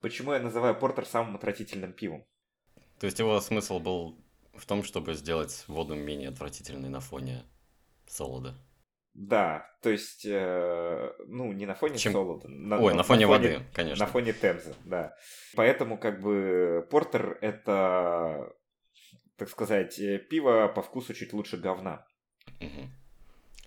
Почему 0.00 0.32
я 0.32 0.40
называю 0.40 0.74
Портер 0.78 1.06
самым 1.06 1.36
отвратительным 1.36 1.92
пивом? 1.92 2.26
То 3.00 3.06
есть 3.06 3.18
его 3.18 3.40
смысл 3.40 3.78
был 3.78 4.24
в 4.54 4.66
том, 4.66 4.82
чтобы 4.82 5.14
сделать 5.14 5.64
воду 5.66 5.94
менее 5.94 6.28
отвратительной 6.28 6.88
на 6.88 7.00
фоне 7.00 7.44
солода. 8.06 8.54
Да, 9.14 9.64
то 9.80 9.90
есть, 9.90 10.26
э, 10.26 11.12
ну, 11.26 11.52
не 11.52 11.66
на 11.66 11.74
фоне 11.74 11.98
Чем... 11.98 12.12
солода. 12.12 12.48
На, 12.48 12.78
Ой, 12.80 12.92
на, 12.92 12.98
на 12.98 13.02
фоне, 13.04 13.26
фоне 13.26 13.26
воды, 13.26 13.66
конечно. 13.72 14.04
На 14.04 14.10
фоне 14.10 14.32
Темзы, 14.32 14.74
да. 14.84 15.14
Поэтому, 15.54 15.98
как 15.98 16.20
бы, 16.20 16.86
Портер— 16.90 17.38
это 17.40 18.52
так 19.36 19.48
сказать, 19.48 19.98
э, 19.98 20.18
пиво 20.18 20.68
по 20.68 20.82
вкусу 20.82 21.14
чуть 21.14 21.32
лучше 21.32 21.56
говна. 21.56 22.06
Угу. 22.60 22.88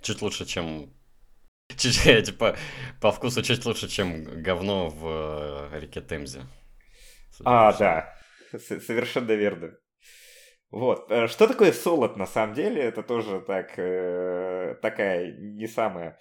Чуть 0.01 0.22
лучше, 0.22 0.46
чем... 0.46 0.94
Чуть, 1.78 2.06
э, 2.06 2.22
типа, 2.22 2.58
по 3.02 3.12
вкусу 3.12 3.42
чуть 3.42 3.66
лучше, 3.66 3.88
чем 3.88 4.42
говно 4.42 4.90
в 4.90 5.72
э, 5.74 5.80
реке 5.80 6.02
Темзе. 6.02 6.42
А, 7.44 7.74
да. 7.74 8.16
Совершенно 8.58 9.34
верно. 9.34 9.78
Вот. 10.72 11.12
Что 11.30 11.48
такое 11.48 11.72
солод 11.72 12.18
на 12.18 12.26
самом 12.26 12.56
деле? 12.56 12.82
Это 12.82 13.04
тоже 13.04 13.42
так, 13.42 13.70
такая 14.82 15.38
не 15.38 15.68
самая 15.68 16.18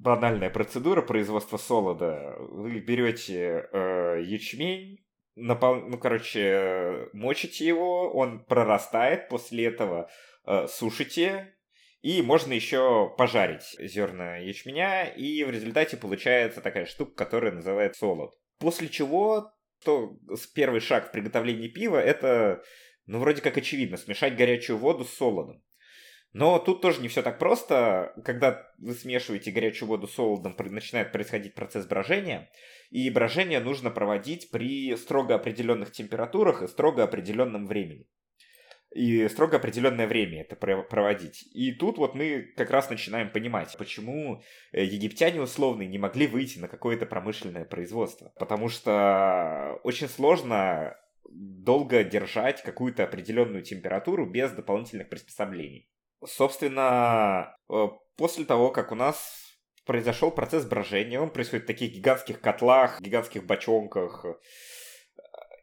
банальная 0.00 0.50
процедура 0.50 1.02
производства 1.02 1.58
солода. 1.58 2.34
Вы 2.38 2.80
берете 2.80 3.68
э, 3.72 4.22
ячмень, 4.24 5.04
напол... 5.36 5.76
ну, 5.76 5.98
короче, 5.98 7.08
мочите 7.12 7.66
его, 7.66 8.10
он 8.12 8.44
прорастает, 8.44 9.28
после 9.28 9.66
этого 9.66 10.08
э, 10.46 10.66
сушите, 10.68 11.54
и 12.02 12.22
можно 12.22 12.52
еще 12.52 13.14
пожарить 13.16 13.76
зерна 13.78 14.36
ячменя, 14.38 15.04
и 15.04 15.44
в 15.44 15.50
результате 15.50 15.96
получается 15.96 16.60
такая 16.60 16.86
штука, 16.86 17.12
которая 17.14 17.52
называется 17.52 18.00
солод. 18.00 18.34
После 18.58 18.88
чего, 18.88 19.52
то 19.84 20.16
первый 20.54 20.80
шаг 20.80 21.08
в 21.08 21.12
приготовлении 21.12 21.68
пива, 21.68 21.98
это, 21.98 22.62
ну, 23.06 23.18
вроде 23.18 23.42
как 23.42 23.56
очевидно, 23.56 23.96
смешать 23.96 24.36
горячую 24.36 24.78
воду 24.78 25.04
с 25.04 25.12
солодом. 25.12 25.62
Но 26.32 26.58
тут 26.60 26.80
тоже 26.80 27.00
не 27.00 27.08
все 27.08 27.22
так 27.22 27.38
просто. 27.38 28.14
Когда 28.24 28.64
вы 28.78 28.94
смешиваете 28.94 29.50
горячую 29.50 29.88
воду 29.88 30.06
с 30.06 30.14
солодом, 30.14 30.54
начинает 30.58 31.10
происходить 31.10 31.54
процесс 31.54 31.86
брожения. 31.86 32.50
И 32.90 33.10
брожение 33.10 33.58
нужно 33.58 33.90
проводить 33.90 34.50
при 34.50 34.94
строго 34.96 35.34
определенных 35.34 35.90
температурах 35.90 36.62
и 36.62 36.68
строго 36.68 37.02
определенном 37.02 37.66
времени. 37.66 38.06
И 38.92 39.28
строго 39.28 39.58
определенное 39.58 40.08
время 40.08 40.40
это 40.40 40.56
проводить. 40.56 41.48
И 41.54 41.72
тут 41.72 41.98
вот 41.98 42.14
мы 42.14 42.52
как 42.56 42.70
раз 42.70 42.90
начинаем 42.90 43.30
понимать, 43.30 43.76
почему 43.78 44.42
э, 44.72 44.84
египтяне 44.84 45.40
условные 45.40 45.88
не 45.88 45.98
могли 45.98 46.26
выйти 46.26 46.58
на 46.58 46.66
какое-то 46.66 47.06
промышленное 47.06 47.64
производство. 47.64 48.32
Потому 48.36 48.68
что 48.68 49.78
очень 49.84 50.08
сложно 50.08 50.96
долго 51.28 52.02
держать 52.02 52.62
какую-то 52.62 53.04
определенную 53.04 53.62
температуру 53.62 54.26
без 54.26 54.50
дополнительных 54.50 55.08
приспособлений. 55.08 55.88
Собственно, 56.24 57.56
э, 57.72 57.86
после 58.16 58.44
того, 58.44 58.70
как 58.70 58.90
у 58.90 58.96
нас 58.96 59.56
произошел 59.86 60.32
процесс 60.32 60.64
брожения, 60.64 61.20
он 61.20 61.30
происходит 61.30 61.64
в 61.64 61.68
таких 61.68 61.92
гигантских 61.92 62.40
котлах, 62.40 63.00
гигантских 63.00 63.46
бочонках, 63.46 64.24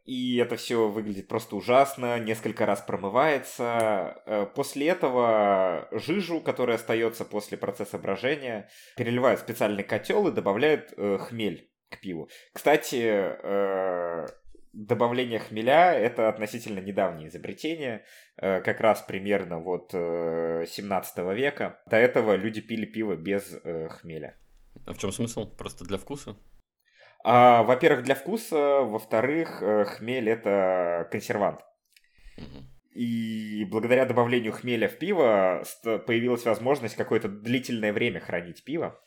и 0.08 0.38
это 0.38 0.56
все 0.56 0.88
выглядит 0.88 1.28
просто 1.28 1.58
ужасно, 1.58 2.18
несколько 2.18 2.66
раз 2.66 2.82
промывается. 2.82 4.22
Э, 4.26 4.46
после 4.56 4.88
этого 4.88 5.90
жижу, 5.92 6.40
которая 6.40 6.78
остается 6.78 7.26
после 7.26 7.58
процесса 7.58 7.98
брожения, 7.98 8.70
переливают 8.96 9.42
в 9.42 9.44
специальный 9.44 9.84
котел 9.84 10.26
и 10.30 10.32
добавляют 10.32 10.94
э, 10.96 11.18
хмель 11.20 11.70
к 11.90 12.00
пиву. 12.00 12.30
Кстати, 12.54 13.02
э, 13.04 14.28
добавление 14.72 15.40
хмеля 15.40 15.92
это 15.94 16.30
относительно 16.30 16.80
недавнее 16.80 17.28
изобретение, 17.28 18.06
как 18.38 18.80
раз 18.80 19.02
примерно 19.02 19.60
вот 19.60 19.92
17 19.92 21.18
э, 21.18 21.36
века. 21.36 21.82
До 21.86 21.98
этого 21.98 22.36
люди 22.36 22.62
пили 22.62 22.86
пиво 22.86 23.18
без 23.18 23.60
хмеля. 23.90 24.38
А 24.86 24.94
в 24.94 24.98
чем 25.00 25.12
смысл? 25.12 25.54
Просто 25.54 25.84
для 25.84 25.98
вкуса? 25.98 26.38
А, 27.30 27.64
во-первых, 27.64 28.04
для 28.04 28.16
вкуса, 28.16 28.82
во-вторых, 28.82 29.62
хмель 29.98 30.30
это 30.30 31.08
консервант. 31.12 31.60
И 32.94 33.66
благодаря 33.66 34.06
добавлению 34.06 34.54
хмеля 34.54 34.88
в 34.88 34.98
пиво 34.98 35.64
появилась 35.84 36.46
возможность 36.46 36.96
какое-то 36.96 37.28
длительное 37.28 37.92
время 37.92 38.20
хранить 38.20 38.64
пиво 38.64 39.00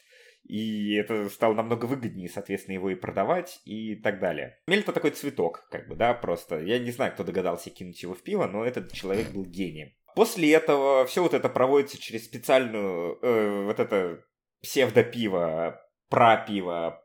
и 0.44 0.94
это 0.94 1.28
стало 1.28 1.54
намного 1.54 1.86
выгоднее, 1.86 2.28
соответственно, 2.28 2.74
его 2.74 2.90
и 2.90 2.94
продавать 2.94 3.60
и 3.64 3.94
так 3.94 4.20
далее. 4.20 4.58
Мель 4.66 4.80
это 4.80 4.92
такой 4.92 5.10
цветок, 5.12 5.66
как 5.70 5.88
бы, 5.88 5.94
да, 5.94 6.14
просто. 6.14 6.60
Я 6.60 6.78
не 6.78 6.90
знаю, 6.90 7.12
кто 7.12 7.24
догадался 7.24 7.70
кинуть 7.70 8.02
его 8.02 8.14
в 8.14 8.22
пиво, 8.22 8.46
но 8.46 8.64
этот 8.64 8.92
человек 8.92 9.30
был 9.30 9.44
гением. 9.44 9.92
После 10.16 10.52
этого 10.52 11.06
все 11.06 11.22
вот 11.22 11.34
это 11.34 11.48
проводится 11.48 12.00
через 12.00 12.24
специальную, 12.24 13.18
э, 13.22 13.64
вот 13.64 13.78
это 13.78 14.24
псевдопиво, 14.60 15.80
пропиво, 16.08 17.00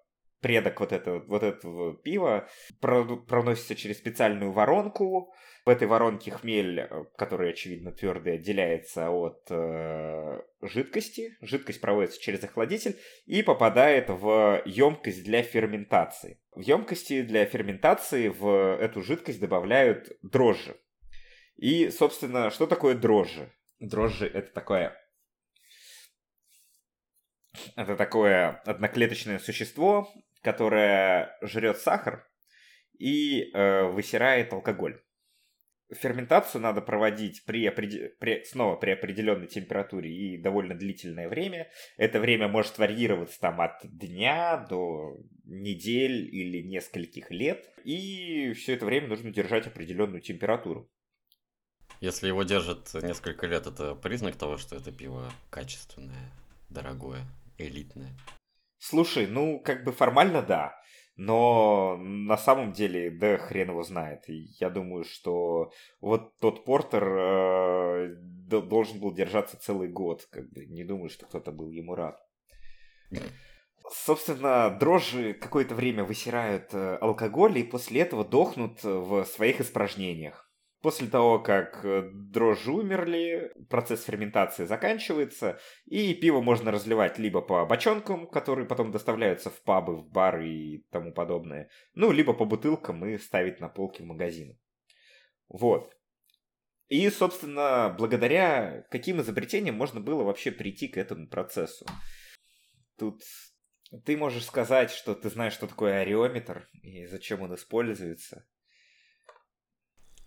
предок 0.45 0.79
вот 0.79 0.91
этого, 0.91 1.25
вот 1.25 1.41
этого 1.41 1.95
пива 1.95 2.47
проносится 2.79 3.73
через 3.73 3.97
специальную 3.97 4.51
воронку. 4.51 5.33
В 5.65 5.69
этой 5.69 5.87
воронке 5.87 6.29
хмель, 6.29 6.81
э, 6.81 7.05
который, 7.17 7.49
очевидно, 7.49 7.91
твердый, 7.91 8.35
отделяется 8.35 9.09
от 9.09 9.41
э, 9.49 10.41
жидкости. 10.61 11.35
Жидкость 11.41 11.81
проводится 11.81 12.21
через 12.21 12.43
охладитель 12.43 12.95
и 13.25 13.41
попадает 13.41 14.11
в 14.11 14.61
емкость 14.65 15.23
для 15.23 15.41
ферментации. 15.41 16.39
В 16.51 16.59
емкости 16.59 17.23
для 17.23 17.43
ферментации 17.45 18.27
в 18.27 18.77
эту 18.79 19.01
жидкость 19.01 19.39
добавляют 19.39 20.11
дрожжи. 20.21 20.77
И, 21.55 21.89
собственно, 21.89 22.51
что 22.51 22.67
такое 22.67 22.93
дрожжи? 22.93 23.51
Дрожжи 23.79 24.27
это 24.27 24.53
такое 24.53 24.95
это 27.75 27.95
такое 27.95 28.61
одноклеточное 28.65 29.39
существо, 29.39 30.09
которое 30.45 31.35
жрет 31.41 31.79
сахар 31.79 32.29
и 32.99 33.51
э, 33.51 33.83
высирает 33.89 34.53
алкоголь. 34.53 35.01
Ферментацию 35.91 36.61
надо 36.61 36.81
проводить 36.81 37.43
при, 37.45 37.67
при, 37.69 38.43
снова 38.43 38.75
при 38.75 38.91
определенной 38.91 39.47
температуре 39.47 40.11
и 40.11 40.37
довольно 40.37 40.75
длительное 40.75 41.29
время. 41.29 41.69
Это 41.97 42.19
время 42.19 42.47
может 42.47 42.77
варьироваться 42.77 43.39
там 43.39 43.59
от 43.59 43.79
дня 43.83 44.65
до 44.69 45.17
недель 45.45 46.29
или 46.31 46.61
нескольких 46.61 47.31
лет. 47.31 47.67
И 47.83 48.53
все 48.53 48.73
это 48.73 48.85
время 48.85 49.07
нужно 49.07 49.31
держать 49.31 49.65
определенную 49.65 50.21
температуру. 50.21 50.91
Если 52.01 52.27
его 52.27 52.43
держат 52.43 52.93
несколько 53.01 53.47
лет, 53.47 53.65
это 53.65 53.95
признак 53.95 54.35
того, 54.35 54.57
что 54.57 54.75
это 54.75 54.91
пиво 54.91 55.31
качественное, 55.49 56.31
дорогое 56.69 57.21
элитная. 57.57 58.15
Слушай, 58.77 59.27
ну, 59.27 59.59
как 59.59 59.83
бы 59.83 59.91
формально 59.91 60.41
да. 60.41 60.75
Но 61.17 61.95
на 61.97 62.37
самом 62.37 62.73
деле, 62.73 63.09
да 63.09 63.37
хрен 63.37 63.69
его 63.69 63.83
знает. 63.83 64.23
Я 64.27 64.69
думаю, 64.69 65.05
что 65.05 65.71
вот 66.01 66.37
тот 66.39 66.65
портер 66.65 67.03
э, 67.07 68.15
должен 68.47 68.99
был 68.99 69.13
держаться 69.13 69.57
целый 69.57 69.87
год. 69.87 70.27
Как 70.29 70.49
бы 70.51 70.65
не 70.65 70.83
думаю, 70.83 71.09
что 71.09 71.25
кто-то 71.25 71.51
был 71.51 71.69
ему 71.69 71.95
рад. 71.95 72.19
Собственно, 73.89 74.75
дрожжи 74.77 75.33
какое-то 75.33 75.75
время 75.75 76.03
высирают 76.03 76.73
э, 76.73 76.97
алкоголь 76.97 77.59
и 77.59 77.63
после 77.63 78.01
этого 78.01 78.25
дохнут 78.25 78.83
в 78.83 79.23
своих 79.25 79.61
испражнениях. 79.61 80.44
После 80.85 81.07
того, 81.07 81.39
как 81.39 81.83
э, 81.83 82.11
дрожжи 82.13 82.71
умерли, 82.71 83.51
процесс 83.71 84.03
ферментации 84.03 84.65
заканчивается, 84.65 85.59
и 85.85 86.13
пиво 86.13 86.41
можно 86.41 86.69
разливать 86.69 87.17
либо 87.17 87.41
по 87.41 87.65
бочонкам, 87.65 88.27
которые 88.27 88.67
потом 88.67 88.91
доставляются 88.91 89.49
в 89.49 89.63
пабы, 89.63 89.95
в 89.95 90.07
бары 90.07 90.47
и 90.47 90.85
тому 90.91 91.11
подобное, 91.11 91.71
ну, 91.95 92.11
либо 92.11 92.33
по 92.33 92.45
бутылкам 92.45 93.03
и 93.03 93.17
ставить 93.17 93.59
на 93.59 93.67
полки 93.67 94.03
в 94.03 94.05
магазины. 94.05 94.59
Вот. 95.49 95.91
И, 96.87 97.09
собственно, 97.09 97.89
благодаря 97.97 98.85
каким 98.91 99.19
изобретениям 99.21 99.73
можно 99.73 99.99
было 99.99 100.21
вообще 100.21 100.51
прийти 100.51 100.87
к 100.87 100.97
этому 100.97 101.27
процессу? 101.27 101.87
Тут 102.99 103.23
ты 104.05 104.15
можешь 104.17 104.45
сказать, 104.45 104.91
что 104.91 105.15
ты 105.15 105.31
знаешь, 105.31 105.53
что 105.53 105.65
такое 105.65 106.01
ареометр 106.01 106.69
и 106.83 107.07
зачем 107.07 107.41
он 107.41 107.55
используется. 107.55 108.45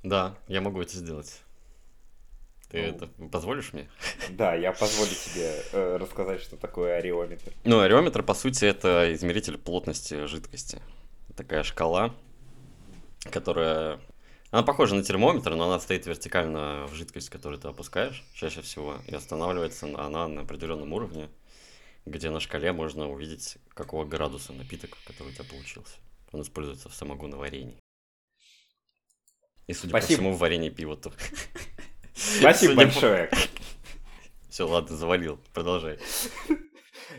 Да, 0.03 0.37
я 0.47 0.61
могу 0.61 0.81
это 0.81 0.97
сделать. 0.97 1.43
Ты 2.71 2.83
ну, 2.83 2.89
это 2.89 3.07
позволишь 3.31 3.73
мне? 3.73 3.89
Да, 4.31 4.55
я 4.55 4.73
позволю 4.73 5.11
тебе 5.11 5.63
э, 5.73 5.97
рассказать, 5.97 6.43
что 6.43 6.57
такое 6.57 6.99
ареометр. 6.99 7.53
Ну, 7.65 7.81
ареометр, 7.81 8.23
по 8.23 8.35
сути, 8.35 8.67
это 8.67 9.13
измеритель 9.15 9.57
плотности 9.57 10.27
жидкости. 10.27 10.83
Такая 11.35 11.63
шкала, 11.63 12.15
которая... 13.31 14.01
Она 14.51 14.63
похожа 14.63 14.95
на 14.95 15.03
термометр, 15.03 15.55
но 15.55 15.65
она 15.65 15.81
стоит 15.81 16.07
вертикально 16.07 16.87
в 16.87 16.95
жидкость, 16.95 17.31
которую 17.31 17.61
ты 17.61 17.69
опускаешь 17.69 18.25
чаще 18.35 18.61
всего, 18.63 18.97
и 19.07 19.15
останавливается 19.15 19.87
она 19.87 20.29
на 20.29 20.43
определенном 20.43 20.93
уровне, 20.93 21.29
где 22.07 22.31
на 22.31 22.41
шкале 22.41 22.73
можно 22.73 23.09
увидеть, 23.09 23.59
какого 23.75 24.05
градуса 24.05 24.53
напиток, 24.53 24.97
который 25.07 25.29
у 25.29 25.33
тебя 25.33 25.45
получился. 25.45 25.97
Он 26.33 26.43
используется 26.43 26.89
в 26.89 26.95
самогоноварении. 26.95 27.79
И, 29.69 29.75
судя 29.75 29.91
Спасибо. 29.91 29.99
по 29.99 30.01
всему, 30.01 30.33
в 30.33 30.39
варенье 30.39 30.71
пива 30.71 30.97
то. 30.97 31.13
Спасибо 32.15 32.75
большое. 32.75 33.27
По... 33.27 33.37
Все, 34.49 34.67
ладно, 34.67 34.97
завалил. 34.97 35.39
Продолжай. 35.53 35.99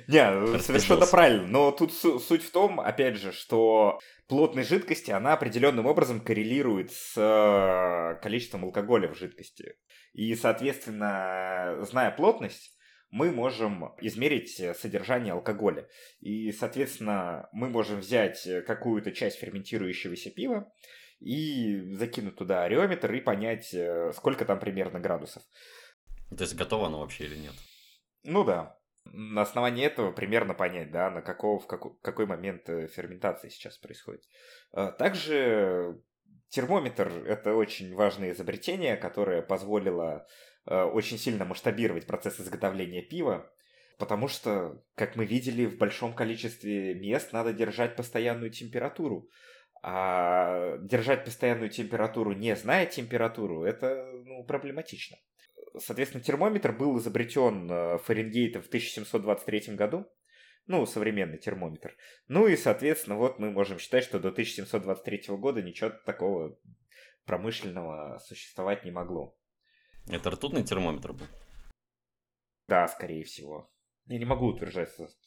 Не, 0.08 0.60
совершенно 0.60 1.06
правильно. 1.06 1.48
Но 1.48 1.72
тут 1.72 1.94
суть 1.94 2.44
в 2.44 2.52
том, 2.52 2.80
опять 2.80 3.18
же, 3.18 3.32
что 3.32 4.00
плотность 4.28 4.70
жидкости, 4.70 5.12
она 5.12 5.34
определенным 5.34 5.86
образом 5.86 6.20
коррелирует 6.20 6.92
с 6.92 7.14
э, 7.16 8.20
количеством 8.22 8.66
алкоголя 8.66 9.08
в 9.10 9.18
жидкости. 9.18 9.76
И, 10.14 10.36
соответственно, 10.36 11.78
зная 11.82 12.12
плотность, 12.12 12.76
мы 13.12 13.32
можем 13.32 13.94
измерить 14.02 14.62
содержание 14.78 15.34
алкоголя. 15.34 15.88
И, 16.20 16.52
соответственно, 16.52 17.48
мы 17.52 17.70
можем 17.70 18.00
взять 18.00 18.48
какую-то 18.66 19.12
часть 19.12 19.38
ферментирующегося 19.40 20.32
пива, 20.32 20.72
и 21.20 21.96
закинуть 21.96 22.36
туда 22.36 22.64
ареометр 22.64 23.14
и 23.14 23.22
понять, 23.22 23.74
э, 23.74 24.12
сколько 24.14 24.46
там 24.46 24.60
примерно 24.60 25.00
градусов. 25.00 25.44
То 26.30 26.44
есть 26.44 26.56
готово 26.56 26.88
оно 26.88 27.00
вообще 27.00 27.26
или 27.26 27.38
нет? 27.38 27.54
Ну 28.24 28.44
да. 28.44 28.78
На 29.06 29.42
основании 29.42 29.86
этого 29.86 30.12
примерно 30.12 30.54
понять, 30.54 30.92
да, 30.92 31.10
на 31.10 31.22
какого, 31.22 31.60
в 31.60 31.68
какой, 31.68 31.94
какой 32.02 32.26
момент 32.26 32.70
э, 32.70 32.88
ферментации 32.88 33.50
сейчас 33.50 33.78
происходит. 33.78 34.24
А 34.72 34.92
также 34.92 36.02
термометр– 36.50 37.08
это 37.28 37.54
очень 37.54 37.94
важное 37.96 38.32
изобретение, 38.32 38.98
которое 38.98 39.42
позволило 39.42 40.28
э, 40.66 40.82
очень 40.84 41.18
сильно 41.18 41.46
масштабировать 41.46 42.08
процесс 42.08 42.40
изготовления 42.40 43.02
пива, 43.02 43.52
потому 43.98 44.28
что, 44.28 44.84
как 44.96 45.16
мы 45.16 45.26
видели, 45.26 45.66
в 45.66 45.78
большом 45.78 46.14
количестве 46.14 46.94
мест 46.94 47.34
надо 47.34 47.54
держать 47.54 47.96
постоянную 47.96 48.52
температуру. 48.52 49.30
А 49.82 50.78
держать 50.80 51.24
постоянную 51.24 51.70
температуру, 51.70 52.34
не 52.34 52.56
зная 52.56 52.86
температуру, 52.86 53.63
это 53.63 54.12
ну, 54.26 54.44
проблематично. 54.44 55.18
Соответственно, 55.78 56.24
термометр 56.24 56.74
был 56.74 56.98
изобретен 56.98 57.72
э, 57.72 57.98
Фаренгейтом 58.00 58.62
в 58.62 58.68
1723 58.68 59.76
году. 59.76 60.06
Ну, 60.68 60.86
современный 60.86 61.38
термометр. 61.38 61.96
Ну 62.28 62.48
и, 62.48 62.56
соответственно, 62.56 63.18
вот 63.18 63.39
мы 63.39 63.52
можем 63.52 63.80
считать, 63.80 64.04
что 64.04 64.20
до 64.20 64.30
1723 64.30 65.36
года 65.38 65.62
ничего 65.62 65.89
такого 65.89 66.60
промышленного 67.26 68.20
существовать 68.20 68.84
не 68.86 68.92
могло. 68.92 69.36
Это 70.08 70.32
ртутный 70.32 70.63
термометр 70.63 71.13
был? 71.13 71.26
Да, 72.68 72.88
скорее 72.88 73.24
всего. 73.24 73.72
Я 74.08 74.20
не 74.20 74.26
могу 74.26 74.48
утверждать 74.48 74.92
с 74.92 75.18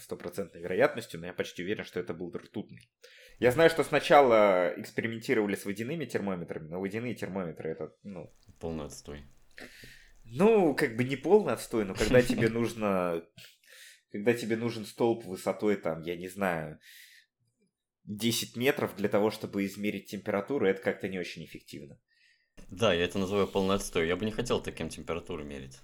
стопроцентной 0.00 0.60
вероятностью, 0.60 1.20
но 1.20 1.26
я 1.26 1.32
почти 1.32 1.62
уверен, 1.62 1.84
что 1.84 2.00
это 2.00 2.12
был 2.14 2.30
ртутный. 2.30 2.90
Я 3.38 3.50
знаю, 3.50 3.70
что 3.70 3.84
сначала 3.84 4.72
экспериментировали 4.76 5.54
с 5.54 5.64
водяными 5.64 6.04
термометрами, 6.04 6.68
но 6.68 6.80
водяные 6.80 7.14
термометры 7.14 7.70
это, 7.70 7.94
ну... 8.02 8.32
Полный 8.60 8.86
отстой. 8.86 9.24
Ну, 10.24 10.74
как 10.74 10.96
бы 10.96 11.04
не 11.04 11.16
полный 11.16 11.52
отстой, 11.52 11.84
но 11.84 11.94
когда 11.94 12.22
тебе 12.22 12.48
нужно... 12.50 13.24
Когда 14.10 14.34
тебе 14.34 14.56
нужен 14.56 14.84
столб 14.84 15.24
высотой, 15.24 15.76
там, 15.76 16.02
я 16.02 16.16
не 16.16 16.28
знаю, 16.28 16.78
10 18.04 18.56
метров 18.56 18.94
для 18.96 19.08
того, 19.08 19.30
чтобы 19.30 19.64
измерить 19.64 20.06
температуру, 20.10 20.66
это 20.66 20.82
как-то 20.82 21.08
не 21.08 21.18
очень 21.18 21.44
эффективно. 21.44 21.98
Да, 22.68 22.92
я 22.92 23.04
это 23.04 23.18
называю 23.18 23.46
полный 23.46 23.76
отстой. 23.76 24.08
Я 24.08 24.16
бы 24.16 24.24
не 24.24 24.32
хотел 24.32 24.62
таким 24.62 24.88
температуру 24.88 25.44
мерить. 25.44 25.80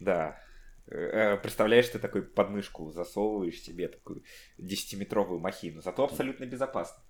Да. 0.00 0.40
Э, 0.86 1.36
представляешь, 1.36 1.88
ты 1.88 1.98
такой 1.98 2.22
подмышку 2.22 2.90
засовываешь 2.90 3.60
себе 3.60 3.88
такую 3.88 4.24
10-метровую 4.58 5.38
махину. 5.38 5.80
Зато 5.80 6.04
абсолютно 6.04 6.46
безопасно. 6.46 7.02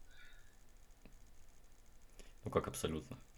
Ну 2.45 2.51
как 2.51 2.69
абсолютно? 2.69 3.19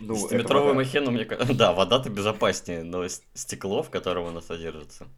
Ну, 0.00 0.14
10-метровую 0.14 0.74
махину, 0.74 1.10
мне 1.10 1.24
Да, 1.54 1.72
вода-то 1.72 2.08
безопаснее, 2.08 2.84
но 2.84 3.08
стекло, 3.34 3.82
в 3.82 3.90
котором 3.90 4.26
она 4.26 4.40
содержится. 4.40 5.08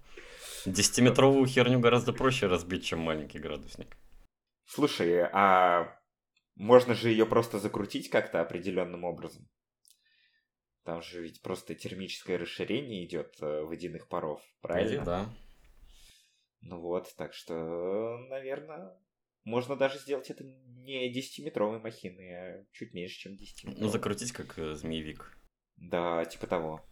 10-метровую 0.66 1.46
херню 1.46 1.81
гораздо 1.81 2.14
проще 2.14 2.46
разбить, 2.46 2.85
чем 2.85 3.01
маленький 3.01 3.38
градусник. 3.38 3.96
Слушай, 4.64 5.29
а 5.33 6.01
можно 6.57 6.94
же 6.94 7.11
ее 7.11 7.27
просто 7.27 7.59
закрутить 7.59 8.09
как-то 8.09 8.40
определенным 8.40 9.05
образом? 9.05 9.49
Там 10.90 11.03
же 11.03 11.22
ведь 11.22 11.40
просто 11.40 11.76
термическое 11.76 12.37
расширение 12.37 13.05
идет 13.05 13.37
э, 13.40 13.62
водяных 13.62 14.09
паров, 14.09 14.42
правильно? 14.61 14.96
Или 14.96 15.05
да. 15.05 15.31
Ну 16.62 16.81
вот, 16.81 17.14
так 17.16 17.33
что, 17.33 18.18
наверное, 18.29 18.98
можно 19.44 19.76
даже 19.76 20.00
сделать 20.00 20.31
это 20.31 20.42
не 20.42 21.16
10-метровой 21.16 21.79
махиной, 21.79 22.35
а 22.35 22.66
чуть 22.72 22.92
меньше, 22.92 23.20
чем 23.20 23.37
10 23.37 23.79
Ну, 23.79 23.87
закрутить 23.87 24.33
как 24.33 24.59
э, 24.59 24.74
змеевик. 24.74 25.38
Да, 25.76 26.24
типа 26.24 26.48
того. 26.48 26.85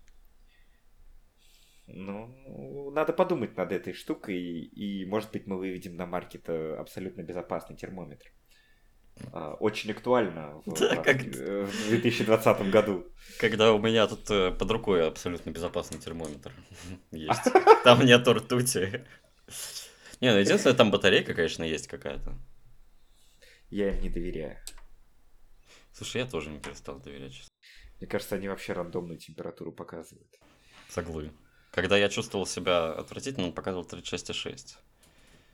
Ну, 1.88 2.92
надо 2.92 3.12
подумать 3.12 3.56
над 3.56 3.72
этой 3.72 3.94
штукой, 3.94 4.40
и, 4.40 5.06
может 5.06 5.32
быть, 5.32 5.48
мы 5.48 5.58
выведем 5.58 5.96
на 5.96 6.06
маркет 6.06 6.48
э, 6.48 6.76
абсолютно 6.76 7.22
безопасный 7.22 7.76
термометр. 7.76 8.32
А, 9.32 9.54
очень 9.54 9.90
актуально 9.90 10.62
в, 10.64 10.74
да, 10.78 10.96
как... 10.96 11.24
Э, 11.24 11.64
в 11.64 11.88
2020 11.88 12.70
году. 12.70 13.06
Когда 13.38 13.72
у 13.72 13.78
меня 13.78 14.06
тут 14.06 14.30
э, 14.30 14.50
под 14.50 14.70
рукой 14.70 15.06
абсолютно 15.06 15.50
безопасный 15.50 15.98
термометр 15.98 16.52
есть. 17.10 17.44
Там 17.84 18.04
нету 18.04 18.34
ртути. 18.34 19.04
Не, 20.20 20.32
ну 20.32 20.38
единственное, 20.38 20.76
там 20.76 20.90
батарейка, 20.90 21.32
конечно, 21.32 21.62
есть 21.62 21.86
какая-то. 21.86 22.36
Я 23.70 23.90
им 23.90 24.02
не 24.02 24.08
доверяю. 24.08 24.58
Слушай, 25.92 26.22
я 26.22 26.26
тоже 26.26 26.50
не 26.50 26.58
перестал 26.58 26.98
доверять. 26.98 27.34
Честно. 27.34 27.54
Мне 28.00 28.08
кажется, 28.08 28.34
они 28.34 28.48
вообще 28.48 28.72
рандомную 28.72 29.18
температуру 29.18 29.72
показывают. 29.72 30.28
Соглы. 30.88 31.32
Когда 31.70 31.96
я 31.96 32.08
чувствовал 32.08 32.46
себя 32.46 32.92
отвратительно, 32.92 33.46
он 33.46 33.52
показывал 33.52 33.86
36,6. 33.86 34.76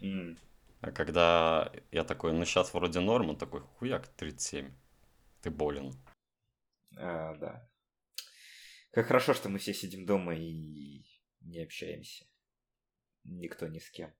Mm. 0.00 0.38
А 0.84 0.92
когда 0.92 1.72
я 1.92 2.04
такой, 2.04 2.34
ну 2.34 2.44
сейчас 2.44 2.74
вроде 2.74 3.00
норм, 3.00 3.30
он 3.30 3.38
такой, 3.38 3.62
хуяк, 3.62 4.06
37. 4.06 4.70
Ты 5.40 5.50
болен. 5.50 5.94
А, 6.98 7.34
да. 7.36 7.66
Как 8.92 9.06
хорошо, 9.06 9.32
что 9.32 9.48
мы 9.48 9.58
все 9.58 9.72
сидим 9.72 10.04
дома 10.04 10.34
и 10.34 11.02
не 11.40 11.62
общаемся. 11.62 12.26
Никто 13.24 13.66
ни 13.66 13.78
с 13.78 13.90
кем. 13.90 14.12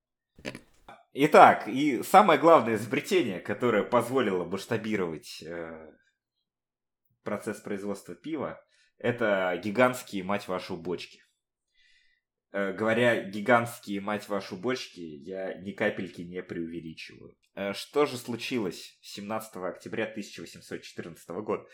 Итак, 1.13 1.69
и 1.69 2.03
самое 2.03 2.41
главное 2.41 2.77
изобретение, 2.77 3.41
которое 3.41 3.83
позволило 3.83 4.47
масштабировать 4.47 5.43
э, 5.43 5.93
процесс 7.25 7.61
производства 7.61 8.15
пива, 8.15 8.65
это 8.97 9.61
гигантские, 9.63 10.25
мать 10.25 10.49
вашу, 10.49 10.79
бочки. 10.79 11.23
Э, 12.55 12.73
говоря 12.73 13.21
гигантские, 13.25 14.01
мать 14.01 14.29
вашу, 14.29 14.57
бочки, 14.57 15.01
я 15.01 15.55
ни 15.55 15.73
капельки 15.73 16.21
не 16.21 16.41
преувеличиваю. 16.41 17.37
Э, 17.57 17.73
что 17.73 18.07
же 18.07 18.17
случилось 18.17 18.97
17 19.03 19.57
октября 19.57 20.05
1814 20.05 21.29
года? 21.43 21.67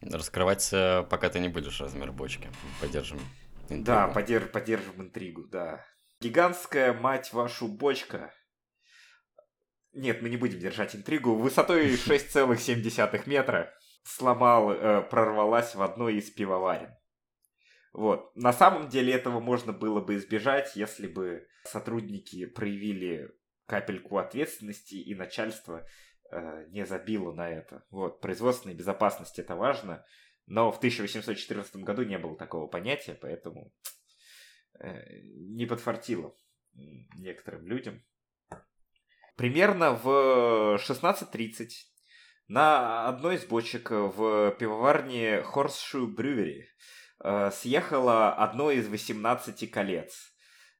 Раскрывать, 0.00 0.72
э, 0.72 1.02
пока 1.10 1.28
ты 1.30 1.40
не 1.40 1.48
будешь 1.48 1.80
размер 1.80 2.12
бочки. 2.12 2.48
Поддержим 2.80 3.18
интригу. 3.64 3.82
Да, 3.86 4.06
подерж, 4.06 4.48
поддержим 4.52 5.02
интригу, 5.02 5.48
да. 5.48 5.84
Гигантская, 6.20 6.92
мать 6.92 7.32
вашу, 7.32 7.66
бочка. 7.66 8.32
Нет, 9.92 10.22
мы 10.22 10.28
не 10.30 10.36
будем 10.36 10.60
держать 10.60 10.94
интригу. 10.94 11.34
Высотой 11.34 11.86
6,7 11.96 13.28
метра 13.28 13.74
сломал, 14.04 14.68
прорвалась 15.08 15.74
в 15.74 15.82
одной 15.82 16.18
из 16.18 16.30
пивоварен. 16.30 16.94
Вот. 17.98 18.30
На 18.36 18.52
самом 18.52 18.88
деле 18.88 19.12
этого 19.12 19.40
можно 19.40 19.72
было 19.72 20.00
бы 20.00 20.14
избежать, 20.14 20.76
если 20.76 21.08
бы 21.08 21.48
сотрудники 21.64 22.46
проявили 22.46 23.28
капельку 23.66 24.18
ответственности 24.18 24.94
и 24.94 25.16
начальство 25.16 25.84
э, 26.30 26.66
не 26.68 26.86
забило 26.86 27.32
на 27.32 27.50
это. 27.50 27.84
Вот. 27.90 28.20
Производственная 28.20 28.76
безопасность 28.76 29.40
это 29.40 29.56
важно, 29.56 30.04
но 30.46 30.70
в 30.70 30.76
1814 30.76 31.74
году 31.78 32.04
не 32.04 32.18
было 32.18 32.36
такого 32.36 32.68
понятия, 32.68 33.18
поэтому 33.20 33.72
э, 34.78 35.18
не 35.20 35.66
подфартило 35.66 36.36
некоторым 37.16 37.66
людям. 37.66 38.04
Примерно 39.34 39.94
в 39.94 40.76
16.30 40.76 41.66
на 42.46 43.08
одной 43.08 43.34
из 43.34 43.44
бочек 43.44 43.90
в 43.90 44.54
пивоварне 44.56 45.40
Horseshoe 45.40 46.14
Brewery 46.14 46.62
съехало 47.52 48.32
одно 48.34 48.70
из 48.70 48.88
18 48.88 49.70
колец. 49.70 50.32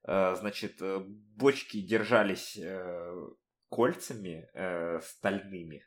Э, 0.09 0.35
значит, 0.37 0.81
э, 0.81 1.01
бочки 1.37 1.83
держались 1.83 2.59
кольцами 3.69 4.49
стальными. 5.03 5.85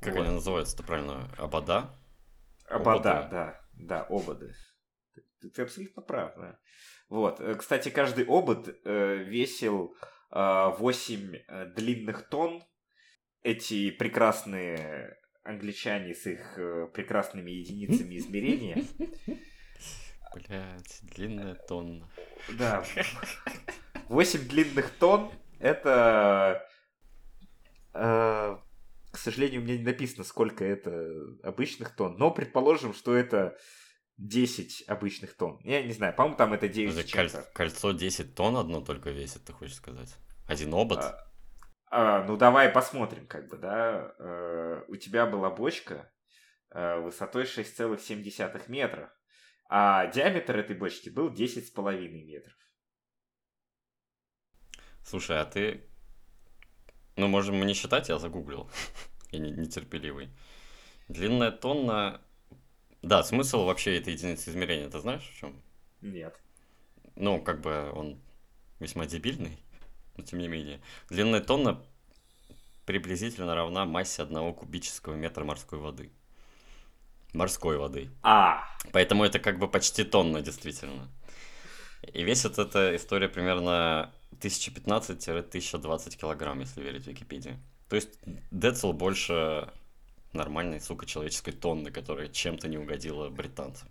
Как 0.00 0.16
вот. 0.16 0.22
они 0.22 0.34
называются-то 0.34 0.82
правильно? 0.82 1.32
Обода? 1.38 1.96
Обода, 2.68 3.28
да, 3.30 3.60
да, 3.74 4.02
ободы. 4.02 4.52
Ты, 5.40 5.50
ты 5.50 5.62
абсолютно 5.62 6.02
прав, 6.02 6.34
да. 6.36 6.58
Вот. 7.08 7.40
Кстати, 7.58 7.88
каждый 7.90 8.24
обод 8.24 8.68
весил 8.84 9.96
8 10.30 11.74
длинных 11.76 12.28
тонн. 12.28 12.64
Эти 13.42 13.92
прекрасные 13.92 15.16
англичане 15.44 16.14
с 16.14 16.26
их 16.26 16.54
прекрасными 16.92 17.52
единицами 17.52 18.16
измерения 18.16 18.84
Блять, 20.34 20.98
длинная 21.02 21.54
тонна. 21.54 22.08
Да. 22.58 22.84
8 24.08 24.48
длинных 24.48 24.90
тонн 24.90 25.30
это... 25.58 26.66
Э, 27.92 28.56
к 29.10 29.18
сожалению, 29.18 29.60
у 29.60 29.64
меня 29.64 29.76
не 29.76 29.84
написано, 29.84 30.24
сколько 30.24 30.64
это 30.64 31.12
обычных 31.42 31.94
тонн, 31.96 32.16
но 32.16 32.30
предположим, 32.30 32.94
что 32.94 33.14
это 33.14 33.56
10 34.18 34.84
обычных 34.86 35.36
тонн. 35.36 35.58
Я 35.64 35.82
не 35.82 35.92
знаю, 35.92 36.14
по-моему, 36.14 36.36
там 36.36 36.52
это 36.52 36.68
9 36.68 36.96
это 36.96 37.16
коль- 37.16 37.52
Кольцо 37.52 37.92
10 37.92 38.34
тонн 38.34 38.56
одно 38.56 38.80
только 38.80 39.10
весит, 39.10 39.44
ты 39.44 39.52
хочешь 39.52 39.76
сказать? 39.76 40.14
Один 40.46 40.74
обод? 40.74 40.98
А, 40.98 41.30
а, 41.90 42.24
ну, 42.24 42.36
давай 42.36 42.68
посмотрим, 42.68 43.26
как 43.26 43.48
бы, 43.48 43.56
да. 43.56 44.14
А, 44.18 44.84
у 44.86 44.96
тебя 44.96 45.26
была 45.26 45.50
бочка 45.50 46.12
а, 46.70 47.00
высотой 47.00 47.44
6,7 47.44 48.62
метра. 48.68 49.12
А 49.72 50.08
диаметр 50.08 50.58
этой 50.58 50.74
бочки 50.74 51.10
был 51.10 51.30
10,5 51.30 52.08
метров. 52.08 52.52
Слушай, 55.04 55.40
а 55.40 55.44
ты... 55.44 55.84
Ну, 57.14 57.28
можем 57.28 57.64
не 57.64 57.74
считать, 57.74 58.08
я 58.08 58.18
загуглил. 58.18 58.68
я 59.30 59.38
не, 59.38 59.52
нетерпеливый. 59.52 60.30
Длинная 61.06 61.52
тонна... 61.52 62.20
Да, 63.02 63.22
смысл 63.22 63.64
вообще 63.64 63.96
этой 63.96 64.14
единицы 64.14 64.50
измерения, 64.50 64.90
ты 64.90 64.98
знаешь 64.98 65.22
в 65.22 65.38
чем? 65.38 65.62
Нет. 66.00 66.36
Ну, 67.14 67.40
как 67.40 67.60
бы 67.60 67.92
он 67.92 68.20
весьма 68.80 69.06
дебильный, 69.06 69.56
но 70.16 70.24
тем 70.24 70.40
не 70.40 70.48
менее. 70.48 70.80
Длинная 71.08 71.40
тонна 71.40 71.80
приблизительно 72.86 73.54
равна 73.54 73.84
массе 73.84 74.22
одного 74.22 74.52
кубического 74.52 75.14
метра 75.14 75.44
морской 75.44 75.78
воды 75.78 76.10
морской 77.32 77.78
воды. 77.78 78.10
А. 78.22 78.64
Поэтому 78.92 79.24
это 79.24 79.38
как 79.38 79.58
бы 79.58 79.68
почти 79.68 80.04
тонна, 80.04 80.40
действительно. 80.40 81.08
И 82.02 82.22
весит 82.22 82.58
эта 82.58 82.96
история 82.96 83.28
примерно 83.28 84.12
1015-1020 84.40 86.16
килограмм, 86.16 86.60
если 86.60 86.82
верить 86.82 87.06
Википедии. 87.06 87.58
То 87.88 87.96
есть 87.96 88.18
Децл 88.50 88.92
больше 88.92 89.72
нормальной, 90.32 90.80
сука, 90.80 91.06
человеческой 91.06 91.52
тонны, 91.52 91.90
которая 91.90 92.28
чем-то 92.28 92.68
не 92.68 92.78
угодила 92.78 93.28
британцам. 93.28 93.88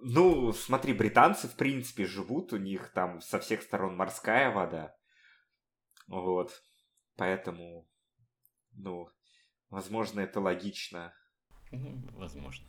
Ну, 0.00 0.52
смотри, 0.52 0.92
британцы, 0.92 1.48
в 1.48 1.56
принципе, 1.56 2.06
живут, 2.06 2.52
у 2.52 2.58
них 2.58 2.92
там 2.92 3.20
со 3.20 3.38
всех 3.38 3.62
сторон 3.62 3.96
морская 3.96 4.50
вода. 4.50 4.94
Вот. 6.06 6.62
Поэтому, 7.16 7.88
ну, 8.72 9.08
возможно, 9.70 10.20
это 10.20 10.40
логично. 10.40 11.14
Ну, 11.70 12.02
возможно. 12.12 12.66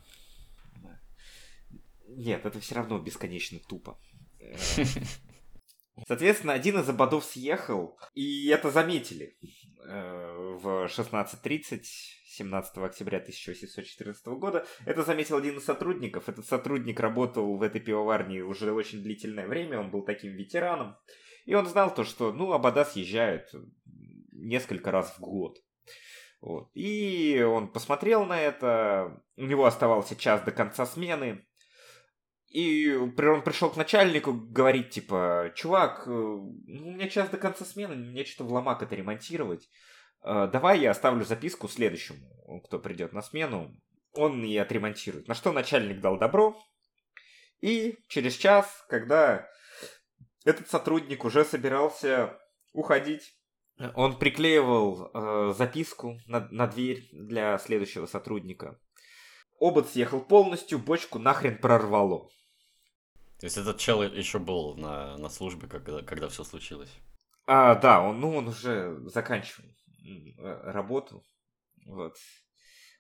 Нет, 2.08 2.46
это 2.46 2.60
все 2.60 2.76
равно 2.76 3.00
бесконечно 3.00 3.60
тупо. 3.68 4.00
Соответственно, 6.08 6.54
один 6.54 6.80
из 6.80 6.88
ободов 6.88 7.26
съехал, 7.26 7.98
и 8.14 8.48
это 8.50 8.70
заметили 8.70 9.36
э, 9.84 10.56
в 10.62 10.86
16.30 10.86 11.82
17 12.38 12.78
октября 12.78 13.18
1814 13.18 14.28
года. 14.28 14.66
Это 14.86 15.04
заметил 15.04 15.38
один 15.38 15.58
из 15.58 15.66
сотрудников. 15.66 16.30
Этот 16.30 16.46
сотрудник 16.46 17.00
работал 17.00 17.58
в 17.58 17.62
этой 17.64 17.82
пивоварне 17.82 18.44
уже 18.44 18.72
очень 18.72 19.02
длительное 19.02 19.48
время, 19.48 19.80
он 19.80 19.90
был 19.90 20.04
таким 20.04 20.34
ветераном. 20.34 20.96
И 21.46 21.56
он 21.56 21.66
знал 21.66 21.94
то, 21.94 22.04
что, 22.04 22.32
ну, 22.32 22.52
обода 22.52 22.86
съезжают 22.86 23.50
несколько 24.32 24.92
раз 24.92 25.12
в 25.12 25.20
год. 25.20 25.58
Вот. 26.48 26.70
И 26.76 27.42
он 27.42 27.68
посмотрел 27.68 28.26
на 28.26 28.40
это, 28.40 29.22
у 29.36 29.44
него 29.44 29.66
оставался 29.66 30.16
час 30.16 30.42
до 30.44 30.52
конца 30.52 30.86
смены, 30.86 31.46
и 32.48 32.90
он 32.94 33.12
пришел 33.12 33.70
к 33.70 33.76
начальнику, 33.76 34.32
говорит, 34.32 34.92
типа, 34.92 35.52
чувак, 35.56 36.04
э, 36.08 36.10
ну, 36.10 36.88
у 36.88 36.92
меня 36.92 37.10
час 37.10 37.28
до 37.28 37.36
конца 37.36 37.66
смены, 37.66 37.96
мне 37.96 38.24
что-то 38.24 38.46
в 38.46 38.54
ломак 38.54 38.82
это 38.82 38.96
ремонтировать. 38.96 39.68
Э, 40.24 40.48
давай 40.50 40.80
я 40.80 40.92
оставлю 40.92 41.26
записку 41.26 41.68
следующему, 41.68 42.62
кто 42.62 42.80
придет 42.80 43.12
на 43.12 43.22
смену, 43.22 43.76
он 44.14 44.42
и 44.46 44.56
отремонтирует. 44.56 45.28
На 45.28 45.34
что 45.34 45.52
начальник 45.52 46.00
дал 46.00 46.18
добро, 46.18 46.58
и 47.60 47.98
через 48.08 48.36
час, 48.36 48.86
когда 48.88 49.50
этот 50.46 50.70
сотрудник 50.70 51.26
уже 51.26 51.44
собирался 51.44 52.40
уходить, 52.72 53.37
он 53.96 54.18
приклеивал 54.18 55.12
э, 55.14 55.54
записку 55.56 56.20
на, 56.26 56.48
на 56.52 56.68
дверь 56.68 57.08
для 57.12 57.58
следующего 57.58 58.06
сотрудника. 58.06 58.80
Обод 59.60 59.90
съехал 59.90 60.22
полностью, 60.22 60.80
бочку 60.80 61.20
нахрен 61.20 61.60
прорвало. 61.60 62.30
То 63.40 63.46
есть 63.46 63.58
этот 63.58 63.78
чел 63.78 64.02
еще 64.02 64.40
был 64.40 64.76
на, 64.76 65.18
на 65.18 65.30
службе, 65.30 65.68
когда, 65.68 66.02
когда 66.02 66.28
все 66.28 66.44
случилось? 66.44 66.92
А, 67.46 67.76
да, 67.76 68.02
он, 68.02 68.20
ну, 68.20 68.36
он 68.36 68.48
уже 68.48 68.98
заканчивал 69.10 69.70
э, 69.70 70.72
работу. 70.72 71.24
Вот. 71.86 72.16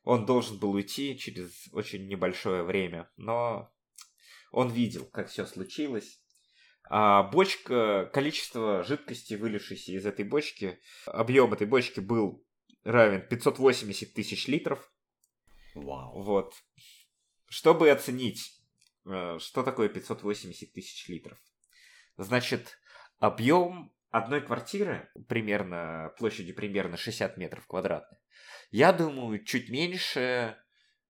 Он 0.04 0.26
должен 0.26 0.58
был 0.60 0.72
уйти 0.72 1.18
через 1.18 1.68
очень 1.74 2.08
небольшое 2.08 2.64
время, 2.64 3.10
но 3.18 3.70
он 4.52 4.70
видел, 4.70 5.06
как 5.06 5.28
все 5.28 5.46
случилось. 5.46 6.22
А 6.90 7.24
бочка, 7.24 8.10
количество 8.14 8.84
жидкости, 8.84 9.34
вылившейся 9.34 9.92
из 9.92 10.06
этой 10.06 10.24
бочки, 10.26 10.80
объем 11.06 11.54
этой 11.54 11.68
бочки 11.68 12.00
был 12.00 12.46
равен 12.84 13.28
580 13.28 14.14
тысяч 14.14 14.48
литров. 14.48 14.92
Вау. 15.76 16.22
Вот. 16.22 16.54
Чтобы 17.50 17.90
оценить, 17.90 18.62
э, 19.06 19.38
что 19.40 19.64
такое 19.64 19.90
580 19.90 20.72
тысяч 20.72 21.08
литров. 21.10 21.38
Значит, 22.18 22.80
объем 23.20 23.94
одной 24.10 24.42
квартиры, 24.42 25.12
примерно 25.28 26.14
площадью 26.18 26.56
примерно 26.56 26.98
60 26.98 27.38
метров 27.38 27.68
квадратных, 27.68 28.20
я 28.72 28.94
думаю, 28.94 29.44
чуть 29.44 29.70
меньше 29.70 30.58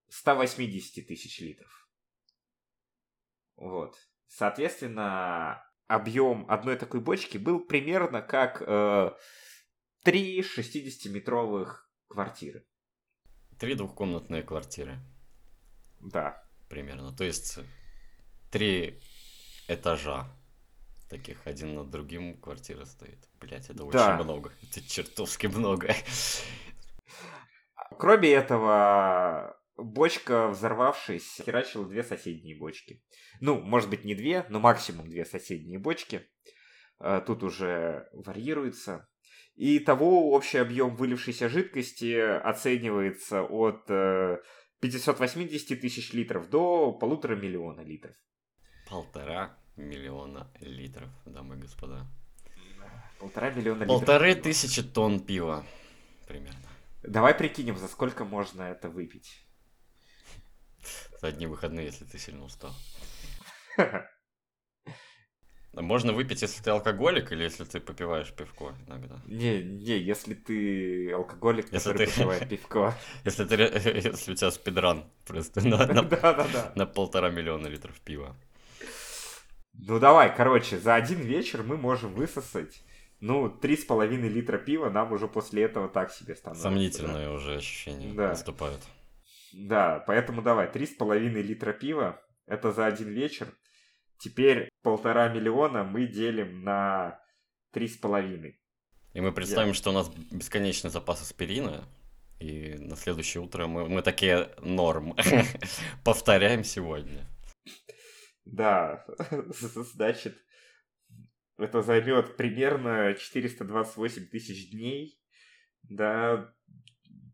180 0.09 1.07
тысяч 1.07 1.39
литров. 1.39 1.89
Вот. 3.55 3.97
Соответственно, 4.27 5.66
объем 5.87 6.45
одной 6.49 6.75
такой 6.75 6.99
бочки 6.99 7.37
был 7.37 7.59
примерно 7.59 8.21
как 8.21 8.61
э, 8.65 9.11
3 10.03 10.41
60-метровых 10.41 11.75
квартиры. 12.07 12.65
Три 13.59 13.75
двухкомнатные 13.75 14.43
квартиры. 14.43 14.99
Да. 15.99 16.43
Примерно. 16.69 17.11
То 17.15 17.23
есть 17.23 17.59
три 18.51 18.99
этажа 19.67 20.27
таких 21.09 21.45
один 21.47 21.75
над 21.75 21.89
другим 21.89 22.37
квартира 22.39 22.85
стоит. 22.85 23.27
Блять, 23.39 23.69
это 23.69 23.83
Да. 23.85 23.85
очень 23.85 24.23
много. 24.23 24.51
Это 24.63 24.81
чертовски 24.87 25.47
много. 25.47 25.93
Кроме 27.97 28.29
этого, 28.29 29.56
бочка, 29.77 30.47
взорвавшись, 30.47 31.41
херачила 31.43 31.85
две 31.85 32.03
соседние 32.03 32.57
бочки. 32.57 33.03
Ну, 33.39 33.59
может 33.59 33.89
быть, 33.89 34.03
не 34.05 34.15
две, 34.15 34.45
но 34.49 34.59
максимум 34.59 35.09
две 35.09 35.25
соседние 35.25 35.79
бочки. 35.79 36.27
Э, 36.99 37.21
Тут 37.25 37.43
уже 37.43 38.09
варьируется. 38.13 39.07
И 39.55 39.79
того 39.79 40.31
общий 40.31 40.59
объем 40.59 40.95
вылившейся 40.95 41.49
жидкости 41.49 42.19
оценивается 42.19 43.41
от 43.41 43.89
э, 43.89 44.37
580 44.81 45.81
тысяч 45.81 46.13
литров 46.13 46.49
до 46.49 46.91
полутора 46.91 47.35
миллиона 47.35 47.81
литров. 47.81 48.15
Полтора 48.89 49.57
миллиона 49.75 50.51
литров, 50.59 51.09
дамы 51.25 51.55
и 51.55 51.59
господа. 51.59 52.07
Полтора 53.19 53.49
миллиона 53.49 53.83
литров. 53.83 53.99
Полторы 53.99 54.35
тысячи 54.35 54.83
тонн 54.83 55.19
пива. 55.19 55.65
Примерно. 56.27 56.59
Давай 57.03 57.33
прикинем, 57.33 57.77
за 57.77 57.87
сколько 57.87 58.25
можно 58.25 58.61
это 58.63 58.89
выпить. 58.89 59.46
За 61.21 61.27
одни 61.27 61.47
выходные, 61.47 61.85
если 61.85 62.05
ты 62.05 62.17
сильно 62.17 62.43
устал. 62.45 62.73
Можно 65.73 66.11
выпить, 66.13 66.41
если 66.41 66.63
ты 66.63 66.71
алкоголик 66.71 67.31
или 67.31 67.43
если 67.43 67.63
ты 67.63 67.79
попиваешь 67.79 68.33
пивко 68.33 68.73
иногда. 68.87 69.21
Не, 69.27 69.61
не, 69.63 69.99
если 69.99 70.33
ты 70.33 71.11
алкоголик, 71.11 71.71
Если 71.71 71.93
ты- 71.93 72.07
попивает 72.07 72.49
пивко. 72.49 72.95
Если, 73.25 73.45
ты, 73.45 73.55
если 74.07 74.31
у 74.31 74.35
тебя 74.35 74.49
спидран 74.49 75.05
просто 75.25 75.61
на, 75.67 75.85
на- 75.85 76.01
Да-да-да. 76.01 76.71
на 76.75 76.85
полтора 76.87 77.29
миллиона 77.29 77.67
литров 77.67 77.99
пива. 77.99 78.35
Ну 79.73 79.99
давай, 79.99 80.35
короче, 80.35 80.79
за 80.79 80.95
один 80.95 81.19
вечер 81.21 81.61
мы 81.61 81.77
можем 81.77 82.15
высосать, 82.15 82.81
ну, 83.19 83.47
три 83.47 83.77
с 83.77 83.85
половиной 83.85 84.29
литра 84.29 84.57
пива 84.57 84.89
нам 84.89 85.11
уже 85.11 85.27
после 85.27 85.61
этого 85.63 85.87
так 85.89 86.11
себе 86.11 86.35
становится. 86.35 86.63
Сомнительные 86.63 87.29
уже 87.29 87.57
ощущения 87.57 88.11
Да. 88.15 88.29
наступают. 88.29 88.81
Да, 89.57 90.03
поэтому 90.05 90.43
давай, 90.43 90.71
три 90.71 90.85
с 90.85 90.93
половиной 90.93 91.41
литра 91.41 91.73
пива, 91.73 92.21
это 92.45 92.71
за 92.71 92.85
один 92.85 93.09
вечер. 93.09 93.47
Теперь 94.19 94.69
полтора 94.83 95.29
миллиона 95.29 95.83
мы 95.83 96.05
делим 96.05 96.63
на 96.63 97.19
три 97.71 97.87
с 97.87 97.97
половиной. 97.97 98.61
И 99.13 99.21
мы 99.21 99.31
представим, 99.31 99.73
что 99.73 99.89
у 99.89 99.93
нас 99.93 100.09
бесконечный 100.31 100.91
запас 100.91 101.23
аспирина, 101.23 101.87
и 102.39 102.75
на 102.75 102.95
следующее 102.95 103.41
утро 103.41 103.65
мы, 103.65 103.89
мы 103.89 104.03
такие 104.03 104.51
норм. 104.61 105.15
Повторяем 106.05 106.63
сегодня. 106.63 107.27
Да, 108.45 109.07
значит, 109.95 110.37
это 111.57 111.81
займет 111.81 112.37
примерно 112.37 113.15
428 113.15 114.27
тысяч 114.27 114.69
дней. 114.69 115.19
Да, 115.81 116.53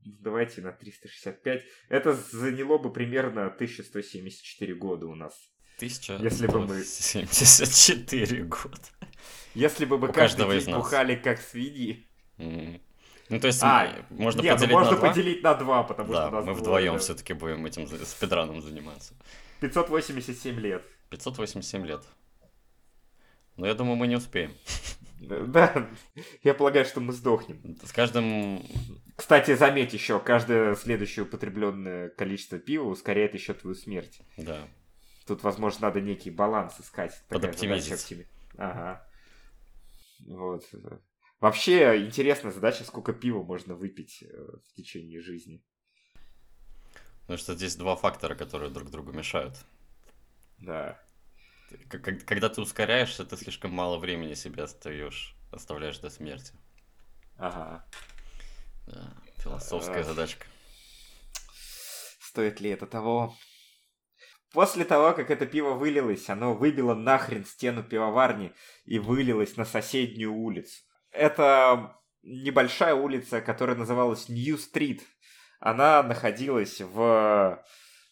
давайте 0.05 0.61
на 0.61 0.71
365. 0.71 1.63
Это 1.89 2.13
заняло 2.13 2.77
бы 2.77 2.91
примерно 2.91 3.47
1174 3.47 4.73
года 4.75 5.07
у 5.07 5.15
нас. 5.15 5.33
Если 5.79 6.47
бы 6.47 6.65
мы- 6.65 6.83
74 6.83 8.43
года. 8.43 8.77
Если 9.55 9.85
бы 9.85 9.97
мы 9.97 10.09
У 10.09 10.13
каждый 10.13 10.57
из 10.57 10.65
день 10.65 10.73
нас. 10.75 10.83
бухали 10.83 11.15
как 11.15 11.41
свиньи. 11.41 12.07
Ну, 13.29 13.39
то 13.39 13.47
есть, 13.47 13.63
А, 13.63 14.05
можно 14.09 14.41
Нет, 14.41 14.51
ну 14.53 14.57
поделить 14.59 14.73
можно 14.73 14.91
на 14.91 14.97
два. 14.97 15.09
поделить 15.09 15.43
на 15.43 15.53
два, 15.55 15.83
потому 15.83 16.13
Да, 16.13 16.19
что 16.19 16.27
у 16.27 16.31
нас 16.31 16.45
мы 16.45 16.51
двое, 16.53 16.61
вдвоем 16.61 16.93
да. 16.93 16.99
все-таки 16.99 17.33
будем 17.33 17.65
этим 17.65 17.87
спидраном 18.05 18.61
заниматься. 18.61 19.15
587 19.61 20.59
лет. 20.59 20.83
587 21.09 21.85
лет. 21.85 22.03
Но 23.55 23.65
я 23.65 23.73
думаю, 23.73 23.95
мы 23.95 24.07
не 24.07 24.15
успеем. 24.17 24.53
Да, 25.21 25.89
я 26.43 26.53
полагаю, 26.53 26.85
что 26.85 26.99
мы 26.99 27.13
сдохнем. 27.13 27.77
С 27.83 27.91
каждым... 27.93 28.67
Кстати, 29.15 29.55
заметь 29.55 29.93
еще, 29.93 30.19
каждое 30.19 30.75
следующее 30.75 31.25
употребленное 31.25 32.09
количество 32.09 32.57
пива 32.57 32.85
ускоряет 32.85 33.33
еще 33.33 33.53
твою 33.53 33.75
смерть. 33.75 34.21
Да. 34.37 34.67
Тут, 35.25 35.43
возможно, 35.43 35.87
надо 35.87 36.01
некий 36.01 36.31
баланс 36.31 36.79
искать. 36.79 37.11
Такая 37.29 37.51
Подоптимизить. 37.51 38.27
Ага. 38.57 39.07
Вот. 40.25 40.63
Вообще, 41.39 42.05
интересная 42.05 42.51
задача, 42.51 42.83
сколько 42.83 43.13
пива 43.13 43.43
можно 43.43 43.75
выпить 43.75 44.23
э, 44.23 44.27
в 44.27 44.73
течение 44.75 45.21
жизни. 45.21 45.61
Потому 47.21 47.37
что 47.37 47.53
здесь 47.55 47.75
два 47.75 47.95
фактора, 47.95 48.35
которые 48.35 48.71
друг 48.71 48.89
другу 48.89 49.11
мешают. 49.11 49.57
Да. 50.57 50.99
Когда 51.89 52.49
ты 52.49 52.61
ускоряешься, 52.61 53.25
ты 53.25 53.37
слишком 53.37 53.71
мало 53.71 53.97
времени 53.97 54.33
себе 54.33 54.63
остаешь, 54.63 55.35
оставляешь 55.51 55.99
до 55.99 56.09
смерти. 56.09 56.53
Ага. 57.37 57.85
Да, 58.85 59.13
философская 59.37 60.03
задачка. 60.03 60.45
Стоит 62.19 62.59
ли 62.59 62.69
это 62.69 62.85
того? 62.85 63.35
После 64.51 64.85
того, 64.85 65.13
как 65.13 65.31
это 65.31 65.45
пиво 65.45 65.71
вылилось, 65.71 66.29
оно 66.29 66.53
выбило 66.53 66.93
нахрен 66.93 67.43
стену 67.43 67.83
пивоварни 67.83 68.53
и 68.85 68.99
вылилось 68.99 69.57
на 69.57 69.65
соседнюю 69.65 70.33
улицу. 70.33 70.83
Это 71.11 71.95
небольшая 72.21 72.93
улица, 72.93 73.41
которая 73.41 73.75
называлась 73.75 74.29
Нью-стрит. 74.29 75.03
Она 75.59 76.03
находилась 76.03 76.81
в 76.81 77.63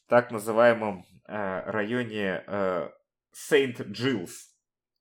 так 0.07 0.31
называемом 0.31 1.05
э, 1.27 1.61
районе 1.71 2.43
э, 2.47 2.89
Сейнт-Джилс. 3.33 4.49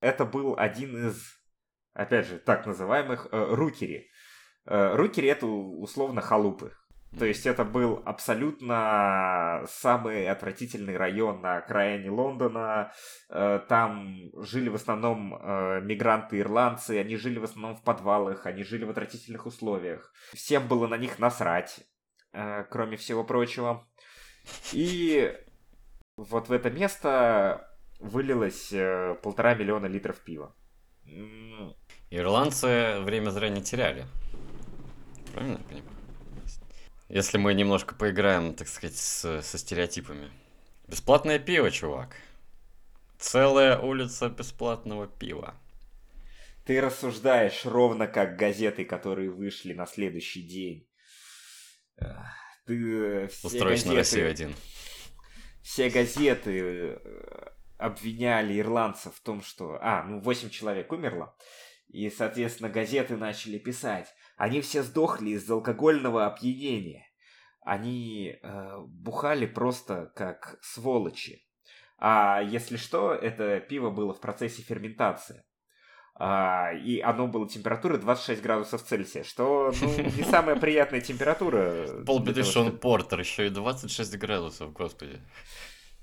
Это 0.00 0.24
был 0.24 0.54
один 0.58 1.08
из, 1.08 1.22
опять 1.94 2.26
же, 2.26 2.38
так 2.38 2.66
называемых 2.66 3.28
э, 3.30 3.54
рукери. 3.54 4.10
Э, 4.66 4.94
рукери 4.94 5.28
это 5.28 5.46
условно 5.46 6.20
халупы. 6.20 6.72
То 7.18 7.24
есть 7.24 7.44
это 7.44 7.64
был 7.64 8.00
абсолютно 8.04 9.64
самый 9.66 10.28
отвратительный 10.28 10.96
район 10.96 11.40
на 11.40 11.56
окраине 11.56 12.08
Лондона. 12.08 12.92
Э, 13.28 13.60
Там 13.68 14.30
жили 14.36 14.68
в 14.68 14.76
основном 14.76 15.34
э, 15.34 15.80
мигранты-ирландцы, 15.82 17.00
они 17.00 17.16
жили 17.16 17.38
в 17.38 17.44
основном 17.44 17.76
в 17.76 17.82
подвалах, 17.82 18.46
они 18.46 18.62
жили 18.62 18.84
в 18.84 18.90
отвратительных 18.90 19.46
условиях. 19.46 20.12
Всем 20.34 20.68
было 20.68 20.86
на 20.86 20.96
них 20.96 21.18
насрать, 21.18 21.80
кроме 22.70 22.96
всего 22.96 23.24
прочего. 23.24 23.88
И 24.72 25.36
вот 26.16 26.48
в 26.48 26.52
это 26.52 26.70
место 26.70 27.68
вылилось 27.98 28.72
полтора 29.22 29.54
миллиона 29.54 29.86
литров 29.86 30.20
пива. 30.20 30.54
Ирландцы 32.10 33.00
время 33.00 33.30
зря 33.30 33.48
не 33.48 33.62
теряли. 33.62 34.06
Правильно 35.32 35.58
я 35.58 35.64
понимаю? 35.64 35.96
Если 37.08 37.38
мы 37.38 37.54
немножко 37.54 37.94
поиграем, 37.94 38.54
так 38.54 38.68
сказать, 38.68 38.96
с- 38.96 39.42
со 39.42 39.58
стереотипами. 39.58 40.30
Бесплатное 40.86 41.38
пиво, 41.38 41.70
чувак. 41.70 42.16
Целая 43.18 43.78
улица 43.78 44.28
бесплатного 44.28 45.06
пива. 45.06 45.54
Ты 46.64 46.80
рассуждаешь 46.80 47.64
ровно 47.64 48.06
как 48.06 48.36
газеты, 48.36 48.84
которые 48.84 49.30
вышли 49.30 49.72
на 49.72 49.86
следующий 49.86 50.42
день. 50.42 50.88
Ты 52.66 53.24
э, 53.24 53.28
все 53.28 53.46
Устроишь 53.48 53.84
на 53.84 53.94
газеты, 53.94 53.96
Россию 53.96 54.30
один. 54.30 54.54
все 55.62 55.90
газеты 55.90 56.60
э, 56.60 56.98
обвиняли 57.78 58.58
ирландцев 58.58 59.14
в 59.16 59.20
том, 59.22 59.42
что... 59.42 59.78
А, 59.82 60.04
ну 60.04 60.20
8 60.20 60.50
человек 60.50 60.92
умерло. 60.92 61.34
И, 61.88 62.08
соответственно, 62.10 62.68
газеты 62.68 63.16
начали 63.16 63.58
писать. 63.58 64.06
Они 64.40 64.62
все 64.62 64.82
сдохли 64.82 65.32
из-за 65.32 65.52
алкогольного 65.52 66.24
опьянения. 66.24 67.04
Они 67.60 68.38
э, 68.42 68.78
бухали 68.86 69.44
просто 69.44 70.10
как 70.16 70.58
сволочи. 70.62 71.42
А 71.98 72.40
если 72.40 72.78
что, 72.78 73.12
это 73.12 73.60
пиво 73.60 73.90
было 73.90 74.14
в 74.14 74.20
процессе 74.22 74.62
ферментации. 74.62 75.44
А, 76.14 76.72
и 76.72 77.00
оно 77.00 77.26
было 77.26 77.46
температуры 77.46 77.98
26 77.98 78.40
градусов 78.40 78.82
Цельсия, 78.82 79.24
что 79.24 79.74
ну, 79.78 79.88
не 80.16 80.22
самая 80.22 80.56
приятная 80.56 81.02
температура. 81.02 82.02
Полбеды 82.06 82.42
Шон 82.42 82.78
Портер, 82.78 83.20
еще 83.20 83.48
и 83.48 83.50
26 83.50 84.16
градусов, 84.16 84.72
господи. 84.72 85.20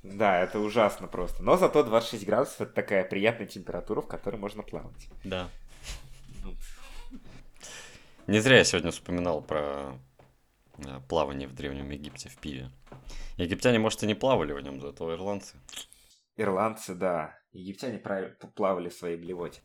Да, 0.04 0.42
это 0.42 0.60
ужасно 0.60 1.08
просто. 1.08 1.42
Но 1.42 1.58
зато 1.58 1.82
26 1.82 2.24
градусов 2.28 2.62
это 2.62 2.74
такая 2.74 3.04
приятная 3.04 3.48
температура, 3.48 4.02
в 4.02 4.08
которой 4.08 4.36
можно 4.36 4.62
плавать. 4.62 5.10
Да. 5.24 5.50
Не 8.28 8.42
зря 8.42 8.58
я 8.58 8.66
сегодня 8.66 8.92
вспоминал 8.92 9.42
про 9.42 9.98
э, 10.80 11.00
плавание 11.08 11.48
в 11.48 11.56
Древнем 11.56 11.90
Египте 11.90 12.28
в 12.28 12.38
пиве. 12.38 12.70
Египтяне, 13.38 13.80
может, 13.80 14.04
и 14.04 14.08
не 14.08 14.16
плавали 14.16 14.52
в 14.52 14.60
нем, 14.60 14.82
зато 14.82 15.14
ирландцы. 15.14 15.56
Ирландцы, 16.36 16.94
да. 16.94 17.40
Египтяне 17.54 18.00
плавали 18.54 18.90
в 18.90 18.94
своей 18.94 19.16
блевоте. 19.16 19.62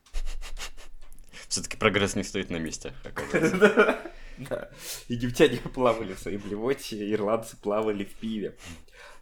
Все-таки 1.49 1.77
прогресс 1.77 2.15
не 2.15 2.23
стоит 2.23 2.51
на 2.51 2.57
месте, 2.57 2.95
Да. 4.39 4.71
Египтяне 5.09 5.59
плавали 5.59 6.15
в 6.15 6.21
своей 6.21 6.39
блевоте, 6.39 7.11
ирландцы 7.13 7.57
плавали 7.61 8.05
в 8.05 8.15
пиве. 8.15 8.57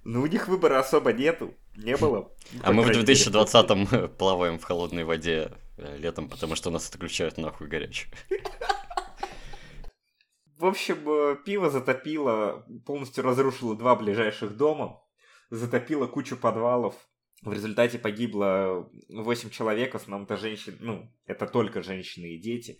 Ну, 0.05 0.21
у 0.23 0.27
них 0.27 0.49
выбора 0.49 0.79
особо 0.79 1.15
нету. 1.15 1.55
Не 1.77 1.97
было. 1.97 2.31
А 2.63 2.73
мы 2.73 2.83
в 2.83 2.91
2020-м 2.91 4.11
плаваем 4.11 4.59
в 4.59 4.65
холодной 4.65 5.05
воде 5.05 5.51
э, 5.79 5.97
летом, 5.97 6.29
потому 6.29 6.57
что 6.57 6.71
нас 6.71 6.89
отключают 6.89 7.39
нахуй 7.39 7.69
горячую. 7.69 8.13
В 10.61 10.67
общем, 10.67 11.09
э, 11.09 11.37
пиво 11.43 11.71
затопило, 11.71 12.67
полностью 12.85 13.25
разрушило 13.25 13.75
два 13.75 13.97
ближайших 13.97 14.59
дома, 14.59 15.03
затопило 15.49 16.07
кучу 16.07 16.37
подвалов. 16.37 16.95
В 17.41 17.51
результате 17.51 17.99
погибло 17.99 18.91
8 19.09 19.49
человек, 19.49 19.95
в 19.95 19.97
основном-то 19.97 20.37
женщин, 20.37 20.77
ну, 20.81 21.11
это 21.25 21.47
только 21.47 21.81
женщины 21.81 22.35
и 22.35 22.39
дети, 22.39 22.79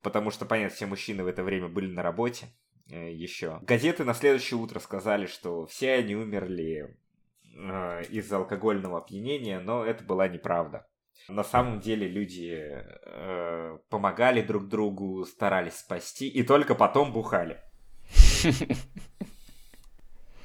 потому 0.00 0.30
что, 0.30 0.46
понятно, 0.46 0.74
все 0.74 0.86
мужчины 0.86 1.22
в 1.22 1.26
это 1.26 1.42
время 1.42 1.68
были 1.68 1.92
на 1.92 2.02
работе 2.02 2.46
э, 2.90 3.12
еще. 3.12 3.58
Газеты 3.60 4.04
на 4.04 4.14
следующее 4.14 4.58
утро 4.58 4.78
сказали, 4.78 5.26
что 5.26 5.66
все 5.66 5.96
они 5.96 6.16
умерли 6.16 6.96
э, 7.44 8.04
из-за 8.08 8.38
алкогольного 8.38 8.96
опьянения, 8.96 9.60
но 9.60 9.84
это 9.84 10.02
была 10.02 10.28
неправда. 10.28 10.88
На 11.28 11.44
самом 11.44 11.80
деле 11.80 12.08
люди 12.08 12.58
э, 12.58 13.78
помогали 13.90 14.40
друг 14.42 14.68
другу, 14.68 15.24
старались 15.24 15.78
спасти 15.78 16.28
и 16.28 16.42
только 16.42 16.74
потом 16.74 17.12
бухали. 17.12 17.60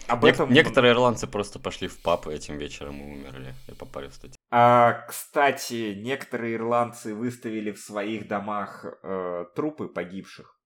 Об 0.07 0.25
этом... 0.25 0.51
Некоторые 0.51 0.93
ирландцы 0.93 1.27
просто 1.27 1.59
пошли 1.59 1.87
в 1.87 2.01
паб 2.01 2.27
этим 2.27 2.57
вечером 2.57 2.99
и 2.99 3.03
умерли. 3.03 3.53
Я 3.67 3.75
попали 3.75 4.09
в 4.09 4.13
статью. 4.13 4.35
А, 4.51 5.05
кстати, 5.07 5.93
некоторые 5.95 6.55
ирландцы 6.55 7.15
выставили 7.15 7.71
в 7.71 7.79
своих 7.79 8.27
домах 8.27 8.85
э, 9.03 9.45
трупы 9.55 9.87
погибших. 9.87 10.59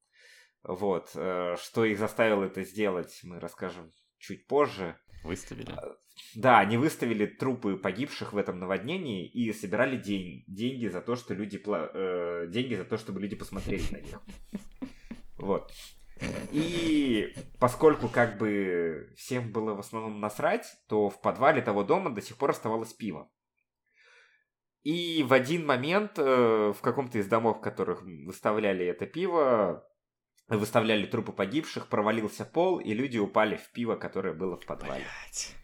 Вот. 0.63 1.11
Э, 1.15 1.55
что 1.61 1.85
их 1.85 1.99
заставило 1.99 2.45
это 2.45 2.63
сделать, 2.63 3.19
мы 3.23 3.39
расскажем 3.39 3.93
чуть 4.17 4.47
позже. 4.47 4.97
Выставили? 5.23 5.75
Да, 6.35 6.59
они 6.59 6.77
выставили 6.77 7.25
трупы 7.25 7.77
погибших 7.77 8.33
в 8.33 8.37
этом 8.37 8.59
наводнении 8.59 9.27
и 9.27 9.51
собирали 9.53 9.97
день, 9.97 10.43
деньги 10.47 10.87
за 10.87 11.01
то, 11.01 11.15
что 11.15 11.33
люди 11.33 11.61
э, 11.65 12.47
деньги 12.49 12.75
за 12.75 12.85
то, 12.85 12.97
чтобы 12.97 13.19
люди 13.19 13.35
посмотрели 13.35 13.83
на 13.91 13.97
них. 13.97 14.19
Вот. 15.37 15.71
И 16.51 17.33
поскольку 17.59 18.09
как 18.09 18.37
бы 18.37 19.13
всем 19.15 19.51
было 19.51 19.75
в 19.75 19.79
основном 19.79 20.19
насрать, 20.19 20.65
то 20.87 21.09
в 21.09 21.21
подвале 21.21 21.61
того 21.61 21.83
дома 21.83 22.09
до 22.09 22.21
сих 22.21 22.37
пор 22.37 22.51
оставалось 22.51 22.93
пиво. 22.93 23.29
И 24.83 25.23
в 25.23 25.33
один 25.33 25.65
момент 25.65 26.13
э, 26.17 26.73
в 26.75 26.81
каком-то 26.81 27.17
из 27.17 27.27
домов, 27.27 27.57
в 27.57 27.61
которых 27.61 28.03
выставляли 28.03 28.85
это 28.85 29.05
пиво, 29.05 29.85
выставляли 30.47 31.05
трупы 31.05 31.33
погибших, 31.33 31.87
провалился 31.87 32.45
пол, 32.45 32.79
и 32.79 32.93
люди 32.93 33.17
упали 33.17 33.57
в 33.57 33.69
пиво, 33.73 33.95
которое 33.95 34.33
было 34.33 34.57
в 34.57 34.65
подвале. 34.65 35.03
Блять. 35.03 35.55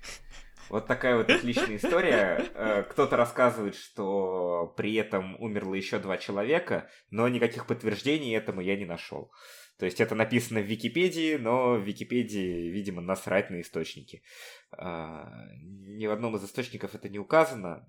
Вот 0.74 0.88
такая 0.88 1.16
вот 1.16 1.30
отличная 1.30 1.76
история. 1.76 2.50
Э, 2.56 2.82
кто-то 2.82 3.16
рассказывает, 3.16 3.76
что 3.76 4.74
при 4.76 4.96
этом 4.96 5.40
умерло 5.40 5.76
еще 5.76 6.00
два 6.00 6.18
человека, 6.18 6.90
но 7.12 7.28
никаких 7.28 7.68
подтверждений 7.68 8.36
этому 8.36 8.60
я 8.60 8.76
не 8.76 8.86
нашел. 8.86 9.32
То 9.78 9.86
есть 9.86 10.02
это 10.02 10.16
написано 10.16 10.62
в 10.62 10.66
Википедии, 10.66 11.36
но 11.36 11.76
в 11.76 11.84
Википедии, 11.84 12.72
видимо, 12.72 13.04
насрать 13.04 13.52
на 13.52 13.62
источники. 13.62 14.24
А, 14.72 15.30
ни 15.62 16.08
в 16.08 16.12
одном 16.12 16.38
из 16.38 16.44
источников 16.44 16.96
это 16.96 17.08
не 17.08 17.20
указано. 17.20 17.88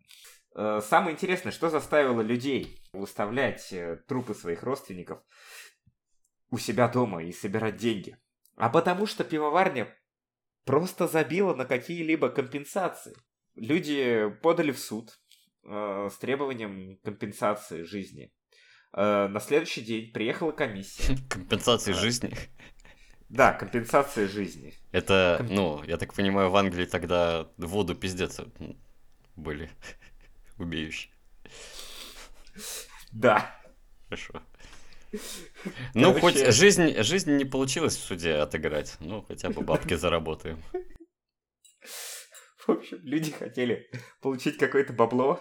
Э, 0.55 0.83
самое 0.83 1.15
интересное, 1.15 1.53
что 1.53 1.71
заставило 1.71 2.21
людей 2.21 2.83
выставлять 2.93 3.73
э, 3.73 3.97
трупы 4.07 4.35
своих 4.35 4.63
родственников 4.63 5.21
у 6.51 6.59
себя 6.59 6.89
дома 6.89 7.25
и 7.25 7.33
собирать 7.33 7.79
деньги. 7.79 8.19
А 8.57 8.69
потому 8.69 9.07
что 9.07 9.25
пивоварня 9.25 9.89
просто 10.65 11.07
забила 11.07 11.55
на 11.55 11.65
какие-либо 11.65 12.29
компенсации. 12.29 13.15
Люди 13.55 14.29
подали 14.43 14.73
в 14.73 14.79
суд 14.79 15.19
э, 15.65 16.09
с 16.13 16.19
требованием 16.19 16.99
компенсации 17.05 17.83
жизни. 17.83 18.33
Э, 18.93 19.29
на 19.29 19.41
следующий 19.41 19.83
день 19.83 20.13
приехала 20.13 20.53
комиссия. 20.53 21.17
Компенсации 21.29 21.93
э, 21.93 21.95
жизни? 21.95 22.35
Да, 23.29 23.53
компенсация 23.53 24.29
жизни. 24.29 24.75
Это, 24.93 25.37
Комп... 25.39 25.51
ну, 25.51 25.85
я 25.85 25.97
так 25.97 26.15
понимаю, 26.15 26.51
в 26.51 26.57
Англии 26.57 26.85
тогда 26.85 27.49
воду 27.57 27.95
пиздец 27.95 28.41
были 29.37 29.71
убеющие. 30.59 31.13
Да. 33.13 33.55
Хорошо. 34.05 34.43
Ну, 35.95 36.13
хоть 36.19 36.55
жизнь, 36.55 37.03
жизнь 37.03 37.37
не 37.37 37.45
получилось 37.45 37.97
в 37.97 38.03
суде 38.03 38.35
отыграть. 38.35 38.97
Ну, 39.01 39.23
хотя 39.23 39.51
бы 39.51 39.63
бабки 39.63 39.95
заработаем. 39.95 40.63
В 42.67 42.71
общем, 42.71 42.99
люди 43.03 43.31
хотели 43.31 43.91
получить 44.23 44.57
какое-то 44.57 44.93
бабло, 44.93 45.41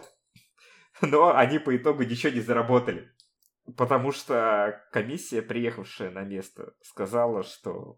но 1.02 1.36
они 1.36 1.60
по 1.60 1.76
итогу 1.76 2.04
ничего 2.04 2.34
не 2.34 2.42
заработали. 2.42 3.10
Потому 3.78 4.12
что 4.12 4.84
комиссия, 4.92 5.42
приехавшая 5.42 6.12
на 6.12 6.24
место, 6.24 6.74
сказала, 6.82 7.44
что 7.44 7.98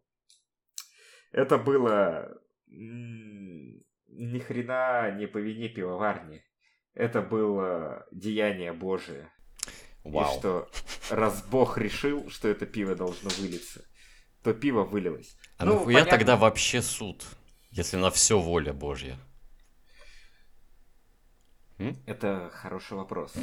это 1.32 1.58
было 1.58 2.40
ни 2.68 4.40
хрена 4.40 5.12
не 5.18 5.28
по 5.28 5.40
вине 5.40 5.70
пивоварни. 5.70 6.44
Это 6.94 7.22
было 7.22 8.08
деяние 8.12 8.74
Божие. 8.74 9.32
Вау. 10.06 10.36
И 10.36 10.40
что 10.40 10.70
раз 11.10 11.44
Бог 11.44 11.78
решил, 11.80 12.30
что 12.30 12.48
это 12.48 12.68
пиво 12.68 12.96
должно 12.96 13.30
вылиться, 13.40 13.84
то 14.44 14.54
пиво 14.54 14.84
вылилось. 14.84 15.36
А 15.58 15.66
ну, 15.66 15.74
нахуя 15.74 15.96
понятно... 15.96 16.12
тогда 16.12 16.36
вообще 16.38 16.84
суд, 16.84 17.26
если 17.72 17.98
на 17.98 18.12
все 18.12 18.40
воля 18.40 18.72
Божья? 18.72 19.18
М? 21.80 21.98
Это 22.06 22.52
хороший 22.54 22.98
вопрос. 22.98 23.34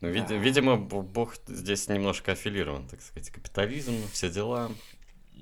Ну, 0.00 0.08
вид- 0.08 0.28
да. 0.28 0.36
видимо, 0.36 0.76
Бог 0.76 1.34
здесь 1.48 1.88
немножко 1.88 2.32
аффилирован, 2.32 2.86
так 2.86 3.00
сказать, 3.02 3.28
капитализм, 3.30 4.06
все 4.12 4.30
дела. 4.30 4.70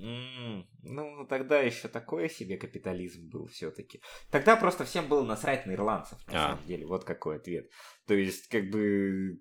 Mm, 0.01 0.65
ну, 0.83 1.27
тогда 1.27 1.61
еще 1.61 1.89
такое 1.89 2.29
себе 2.29 2.57
капитализм 2.57 3.29
был 3.29 3.49
все-таки. 3.49 4.01
Тогда 4.31 4.57
просто 4.57 4.85
всем 4.85 5.09
было 5.09 5.25
насрать 5.25 5.67
на 5.67 5.73
ирландцев, 5.73 6.19
на 6.29 6.33
а. 6.33 6.49
самом 6.51 6.67
деле. 6.67 6.87
Вот 6.87 7.05
какой 7.05 7.37
ответ. 7.37 7.69
То 8.07 8.15
есть, 8.15 8.49
как 8.49 8.71
бы, 8.71 9.41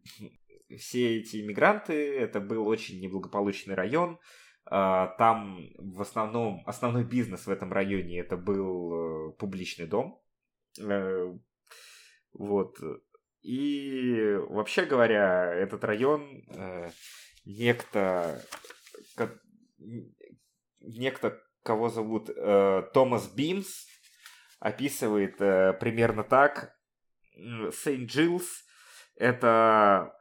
все 0.77 1.17
эти 1.17 1.41
иммигранты, 1.41 2.17
это 2.17 2.39
был 2.39 2.67
очень 2.67 2.99
неблагополучный 3.01 3.75
район. 3.75 4.19
А, 4.65 5.07
там 5.17 5.59
в 5.77 6.01
основном, 6.01 6.63
основной 6.65 7.03
бизнес 7.03 7.45
в 7.45 7.49
этом 7.51 7.71
районе 7.73 8.19
это 8.19 8.37
был 8.37 8.93
э, 8.93 9.31
публичный 9.33 9.87
дом. 9.87 10.21
Э, 10.79 11.33
вот. 12.33 12.77
И 13.41 14.37
вообще 14.49 14.85
говоря, 14.85 15.53
этот 15.53 15.83
район 15.83 16.43
э, 16.55 16.89
некто, 17.45 18.41
некто, 20.79 21.41
кого 21.61 21.89
зовут 21.89 22.29
Томас 22.93 23.27
Бимс, 23.33 23.85
описывает 24.59 25.37
примерно 25.79 26.23
так. 26.23 26.77
Сент-Джилс 27.35 28.63
это 29.15 30.13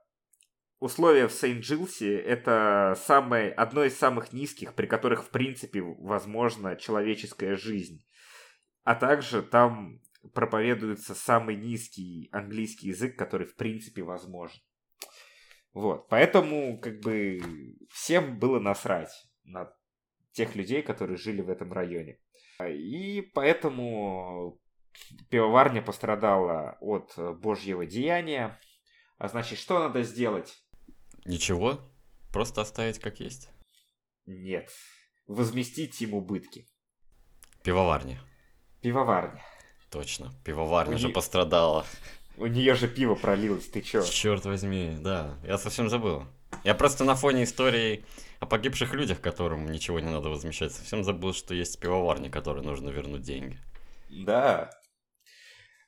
условия 0.83 1.29
в 1.29 1.33
Сент-Джилсе 1.33 2.19
это 2.19 2.99
самое, 2.99 3.53
одно 3.53 3.85
из 3.85 3.97
самых 3.97 4.33
низких, 4.33 4.75
при 4.75 4.87
которых, 4.87 5.25
в 5.25 5.31
принципе, 5.31 5.81
возможна 5.81 6.75
человеческая 6.75 7.55
жизнь. 7.55 8.05
А 8.83 8.97
также 8.97 9.43
там 9.43 10.01
проповедуется 10.35 11.15
самый 11.15 11.55
низкий 11.55 12.29
английский 12.33 12.89
язык, 12.89 13.17
который 13.17 13.47
в 13.47 13.55
принципе 13.55 14.03
возможен. 14.03 14.61
Вот, 15.73 16.09
поэтому 16.09 16.81
как 16.81 16.99
бы 16.99 17.41
всем 17.93 18.41
было 18.41 18.59
насрать 18.59 19.13
на 19.45 19.73
тех 20.33 20.57
людей, 20.57 20.83
которые 20.83 21.17
жили 21.17 21.43
в 21.43 21.49
этом 21.49 21.73
районе. 21.73 22.19
И 22.61 23.23
поэтому 23.35 24.61
пивоварня 25.31 25.81
пострадала 25.81 26.77
от 26.81 27.15
божьего 27.39 27.87
деяния. 27.87 28.59
А 29.19 29.29
значит, 29.29 29.61
что 29.61 29.79
надо 29.79 30.03
сделать? 30.03 30.59
Ничего, 31.25 31.81
просто 32.33 32.61
оставить 32.63 32.99
как 32.99 33.21
есть. 33.21 33.49
Нет, 34.27 34.71
возместить 35.27 36.01
им 36.03 36.15
убытки. 36.15 36.67
Пивоварня. 37.63 38.21
Пивоварня. 38.81 39.43
Точно, 39.91 40.33
пивоварня 40.45 40.97
У 40.97 40.99
же 40.99 41.09
не- 41.09 41.13
пострадала. 41.13 41.87
У 42.39 42.47
нее 42.47 42.75
же 42.75 42.89
пиво 42.89 43.15
пролилось, 43.15 43.69
ты 43.69 43.83
чё? 43.83 44.03
Черт 44.03 44.45
возьми, 44.47 44.97
да, 45.01 45.39
я 45.45 45.59
совсем 45.59 45.89
забыл. 45.89 46.25
Я 46.65 46.75
просто 46.75 47.05
на 47.05 47.15
фоне 47.15 47.45
истории 47.45 48.05
о 48.41 48.47
погибших 48.47 48.95
людях, 48.95 49.21
которым 49.21 49.71
ничего 49.71 50.01
не 50.01 50.11
надо 50.11 50.29
возмещать, 50.31 50.73
совсем 50.73 51.05
забыл, 51.05 51.35
что 51.35 51.55
есть 51.55 51.79
пивоварня, 51.79 52.31
которой 52.31 52.63
нужно 52.65 52.89
вернуть 52.91 53.23
деньги. 53.23 53.59
Да. 54.11 54.71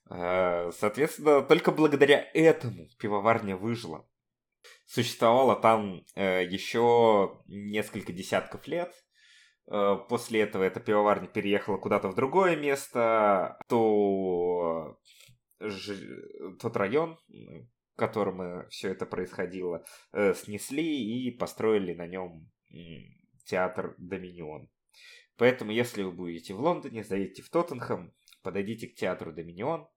А, 0.08 0.70
Соответственно, 0.78 1.42
только 1.42 1.72
благодаря 1.72 2.24
этому 2.34 2.88
пивоварня 2.98 3.56
выжила. 3.56 4.06
Существовала 4.86 5.56
там 5.56 6.04
э, 6.14 6.44
еще 6.44 7.42
несколько 7.46 8.12
десятков 8.12 8.66
лет. 8.68 8.92
Э, 9.66 9.96
После 10.08 10.40
этого 10.40 10.62
эта 10.62 10.80
пивоварня 10.80 11.26
переехала 11.28 11.78
куда-то 11.78 12.08
в 12.08 12.14
другое 12.14 12.56
место, 12.56 13.58
то 13.68 14.98
ж- 15.60 16.56
тот 16.60 16.76
район, 16.76 17.18
в 17.28 17.96
котором 17.96 18.68
все 18.68 18.90
это 18.90 19.06
происходило, 19.06 19.84
э, 20.12 20.34
снесли 20.34 20.84
и 20.84 21.30
построили 21.30 21.94
на 21.94 22.06
нем 22.06 22.50
театр 23.46 23.94
Доминион. 23.98 24.68
Поэтому, 25.36 25.72
если 25.72 26.02
вы 26.02 26.12
будете 26.12 26.54
в 26.54 26.60
Лондоне, 26.60 27.02
заедете 27.04 27.42
в 27.42 27.50
Тоттенхэм, 27.50 28.12
подойдите 28.42 28.88
к 28.88 28.94
театру 28.94 29.32
Доминион 29.32 29.88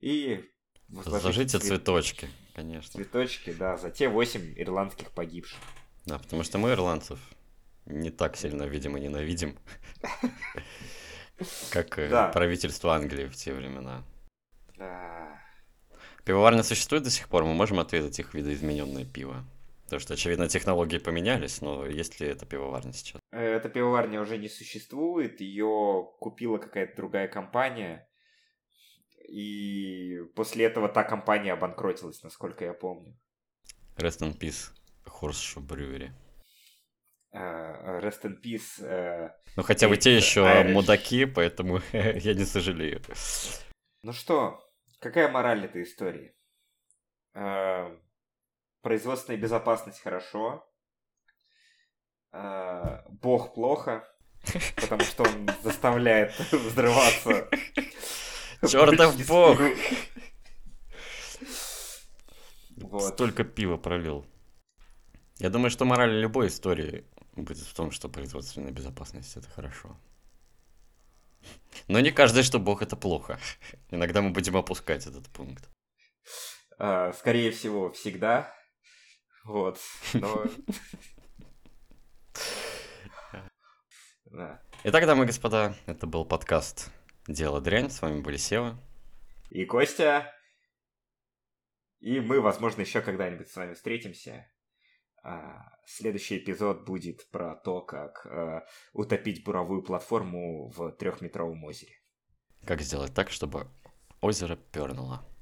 и 0.00 0.44
возложите 0.90 1.22
Зажите 1.22 1.58
цвет- 1.58 1.62
цветочки, 1.68 2.28
конечно. 2.54 2.92
цветочки, 2.92 3.52
да, 3.52 3.76
за 3.76 3.90
те 3.90 4.08
восемь 4.08 4.54
ирландских 4.56 5.10
погибших. 5.12 5.58
Да, 6.06 6.18
потому 6.18 6.42
что 6.42 6.58
мы, 6.58 6.70
ирландцев, 6.70 7.18
не 7.86 8.10
так 8.10 8.36
сильно, 8.36 8.64
видимо, 8.64 8.98
ненавидим, 8.98 9.58
как 11.70 11.98
э, 11.98 12.30
правительство 12.32 12.94
Англии 12.94 13.26
в 13.26 13.34
те 13.36 13.52
времена. 13.52 14.04
Пивоварня 16.24 16.62
существует 16.62 17.02
до 17.04 17.10
сих 17.10 17.28
пор, 17.28 17.44
мы 17.44 17.54
можем 17.54 17.80
ответить 17.80 18.18
их 18.18 18.34
видоизмененное 18.34 19.04
пиво. 19.04 19.44
Потому 19.84 20.00
что, 20.00 20.14
очевидно, 20.14 20.48
технологии 20.48 20.98
поменялись, 20.98 21.60
но 21.62 21.84
есть 21.84 22.20
ли 22.20 22.28
это 22.28 22.46
пивоварня 22.46 22.92
сейчас? 22.92 23.20
Э, 23.32 23.40
Эта 23.56 23.68
пивоварня 23.68 24.20
уже 24.20 24.38
не 24.38 24.48
существует, 24.48 25.40
ее 25.40 26.06
купила 26.20 26.58
какая-то 26.58 26.94
другая 26.96 27.26
компания. 27.26 28.06
И 29.30 30.18
после 30.34 30.64
этого 30.64 30.88
та 30.88 31.04
компания 31.04 31.52
обанкротилась, 31.52 32.22
насколько 32.22 32.64
я 32.64 32.72
помню. 32.74 33.16
Rest 33.96 34.20
in 34.22 34.36
peace, 34.38 34.70
Horseshoe 35.06 35.60
Brewery. 35.66 36.10
Э, 37.32 38.00
Rest 38.00 38.22
in 38.24 38.36
peace. 38.42 38.82
э, 38.84 39.30
Ну, 39.56 39.62
хотя 39.62 39.88
бы 39.88 39.96
те 39.96 40.16
еще 40.16 40.40
Irish. 40.40 40.72
мудаки, 40.72 41.26
поэтому 41.26 41.80
я 41.92 42.34
не 42.34 42.44
сожалею. 42.44 43.00
Ну 44.02 44.12
что, 44.12 44.58
какая 45.00 45.28
мораль 45.30 45.64
этой 45.64 45.82
истории? 45.84 46.34
Э, 47.34 47.96
Производственная 48.82 49.38
безопасность 49.40 50.00
хорошо. 50.00 50.66
Бог 52.32 53.54
плохо, 53.54 54.04
потому 54.76 55.02
что 55.02 55.24
он 55.24 55.50
заставляет 55.62 56.38
взрываться. 56.52 57.48
С 58.62 59.26
бог! 59.26 59.58
Вот. 62.76 63.14
Столько 63.14 63.44
пива 63.44 63.76
пролил. 63.76 64.26
Я 65.38 65.48
думаю, 65.50 65.70
что 65.70 65.84
мораль 65.84 66.20
любой 66.20 66.48
истории 66.48 67.04
будет 67.32 67.66
в 67.66 67.74
том, 67.74 67.90
что 67.90 68.08
производственная 68.08 68.72
безопасность 68.72 69.36
это 69.36 69.48
хорошо. 69.48 69.96
Но 71.88 72.00
не 72.00 72.10
каждый, 72.10 72.42
что 72.42 72.58
бог 72.58 72.82
это 72.82 72.96
плохо. 72.96 73.38
Иногда 73.90 74.20
мы 74.20 74.30
будем 74.30 74.56
опускать 74.56 75.06
этот 75.06 75.28
пункт. 75.28 75.68
Э, 76.78 77.12
Скорее 77.16 77.50
всего, 77.52 77.90
всегда. 77.92 78.52
Вот. 79.44 79.78
Но... 80.12 80.44
Итак, 84.84 85.06
дамы 85.06 85.24
и 85.24 85.26
господа, 85.26 85.74
это 85.86 86.06
был 86.06 86.24
подкаст 86.24 86.90
«Дело 87.26 87.60
дрянь». 87.60 87.90
С 87.90 88.02
вами 88.02 88.20
были 88.20 88.36
Сева. 88.36 88.78
И 89.50 89.64
Костя. 89.64 90.32
И 92.00 92.20
мы, 92.20 92.40
возможно, 92.40 92.80
еще 92.80 93.00
когда-нибудь 93.00 93.48
с 93.48 93.56
вами 93.56 93.74
встретимся. 93.74 94.50
А, 95.22 95.70
Следующий 95.92 96.38
эпизод 96.38 96.84
будет 96.84 97.28
про 97.30 97.56
то, 97.56 97.80
как 97.80 98.24
э, 98.24 98.60
утопить 98.92 99.42
буровую 99.42 99.82
платформу 99.82 100.68
в 100.68 100.92
трехметровом 100.92 101.64
озере. 101.64 101.94
Как 102.64 102.80
сделать 102.80 103.12
так, 103.12 103.30
чтобы 103.30 103.66
озеро 104.20 104.54
пернуло? 104.54 105.26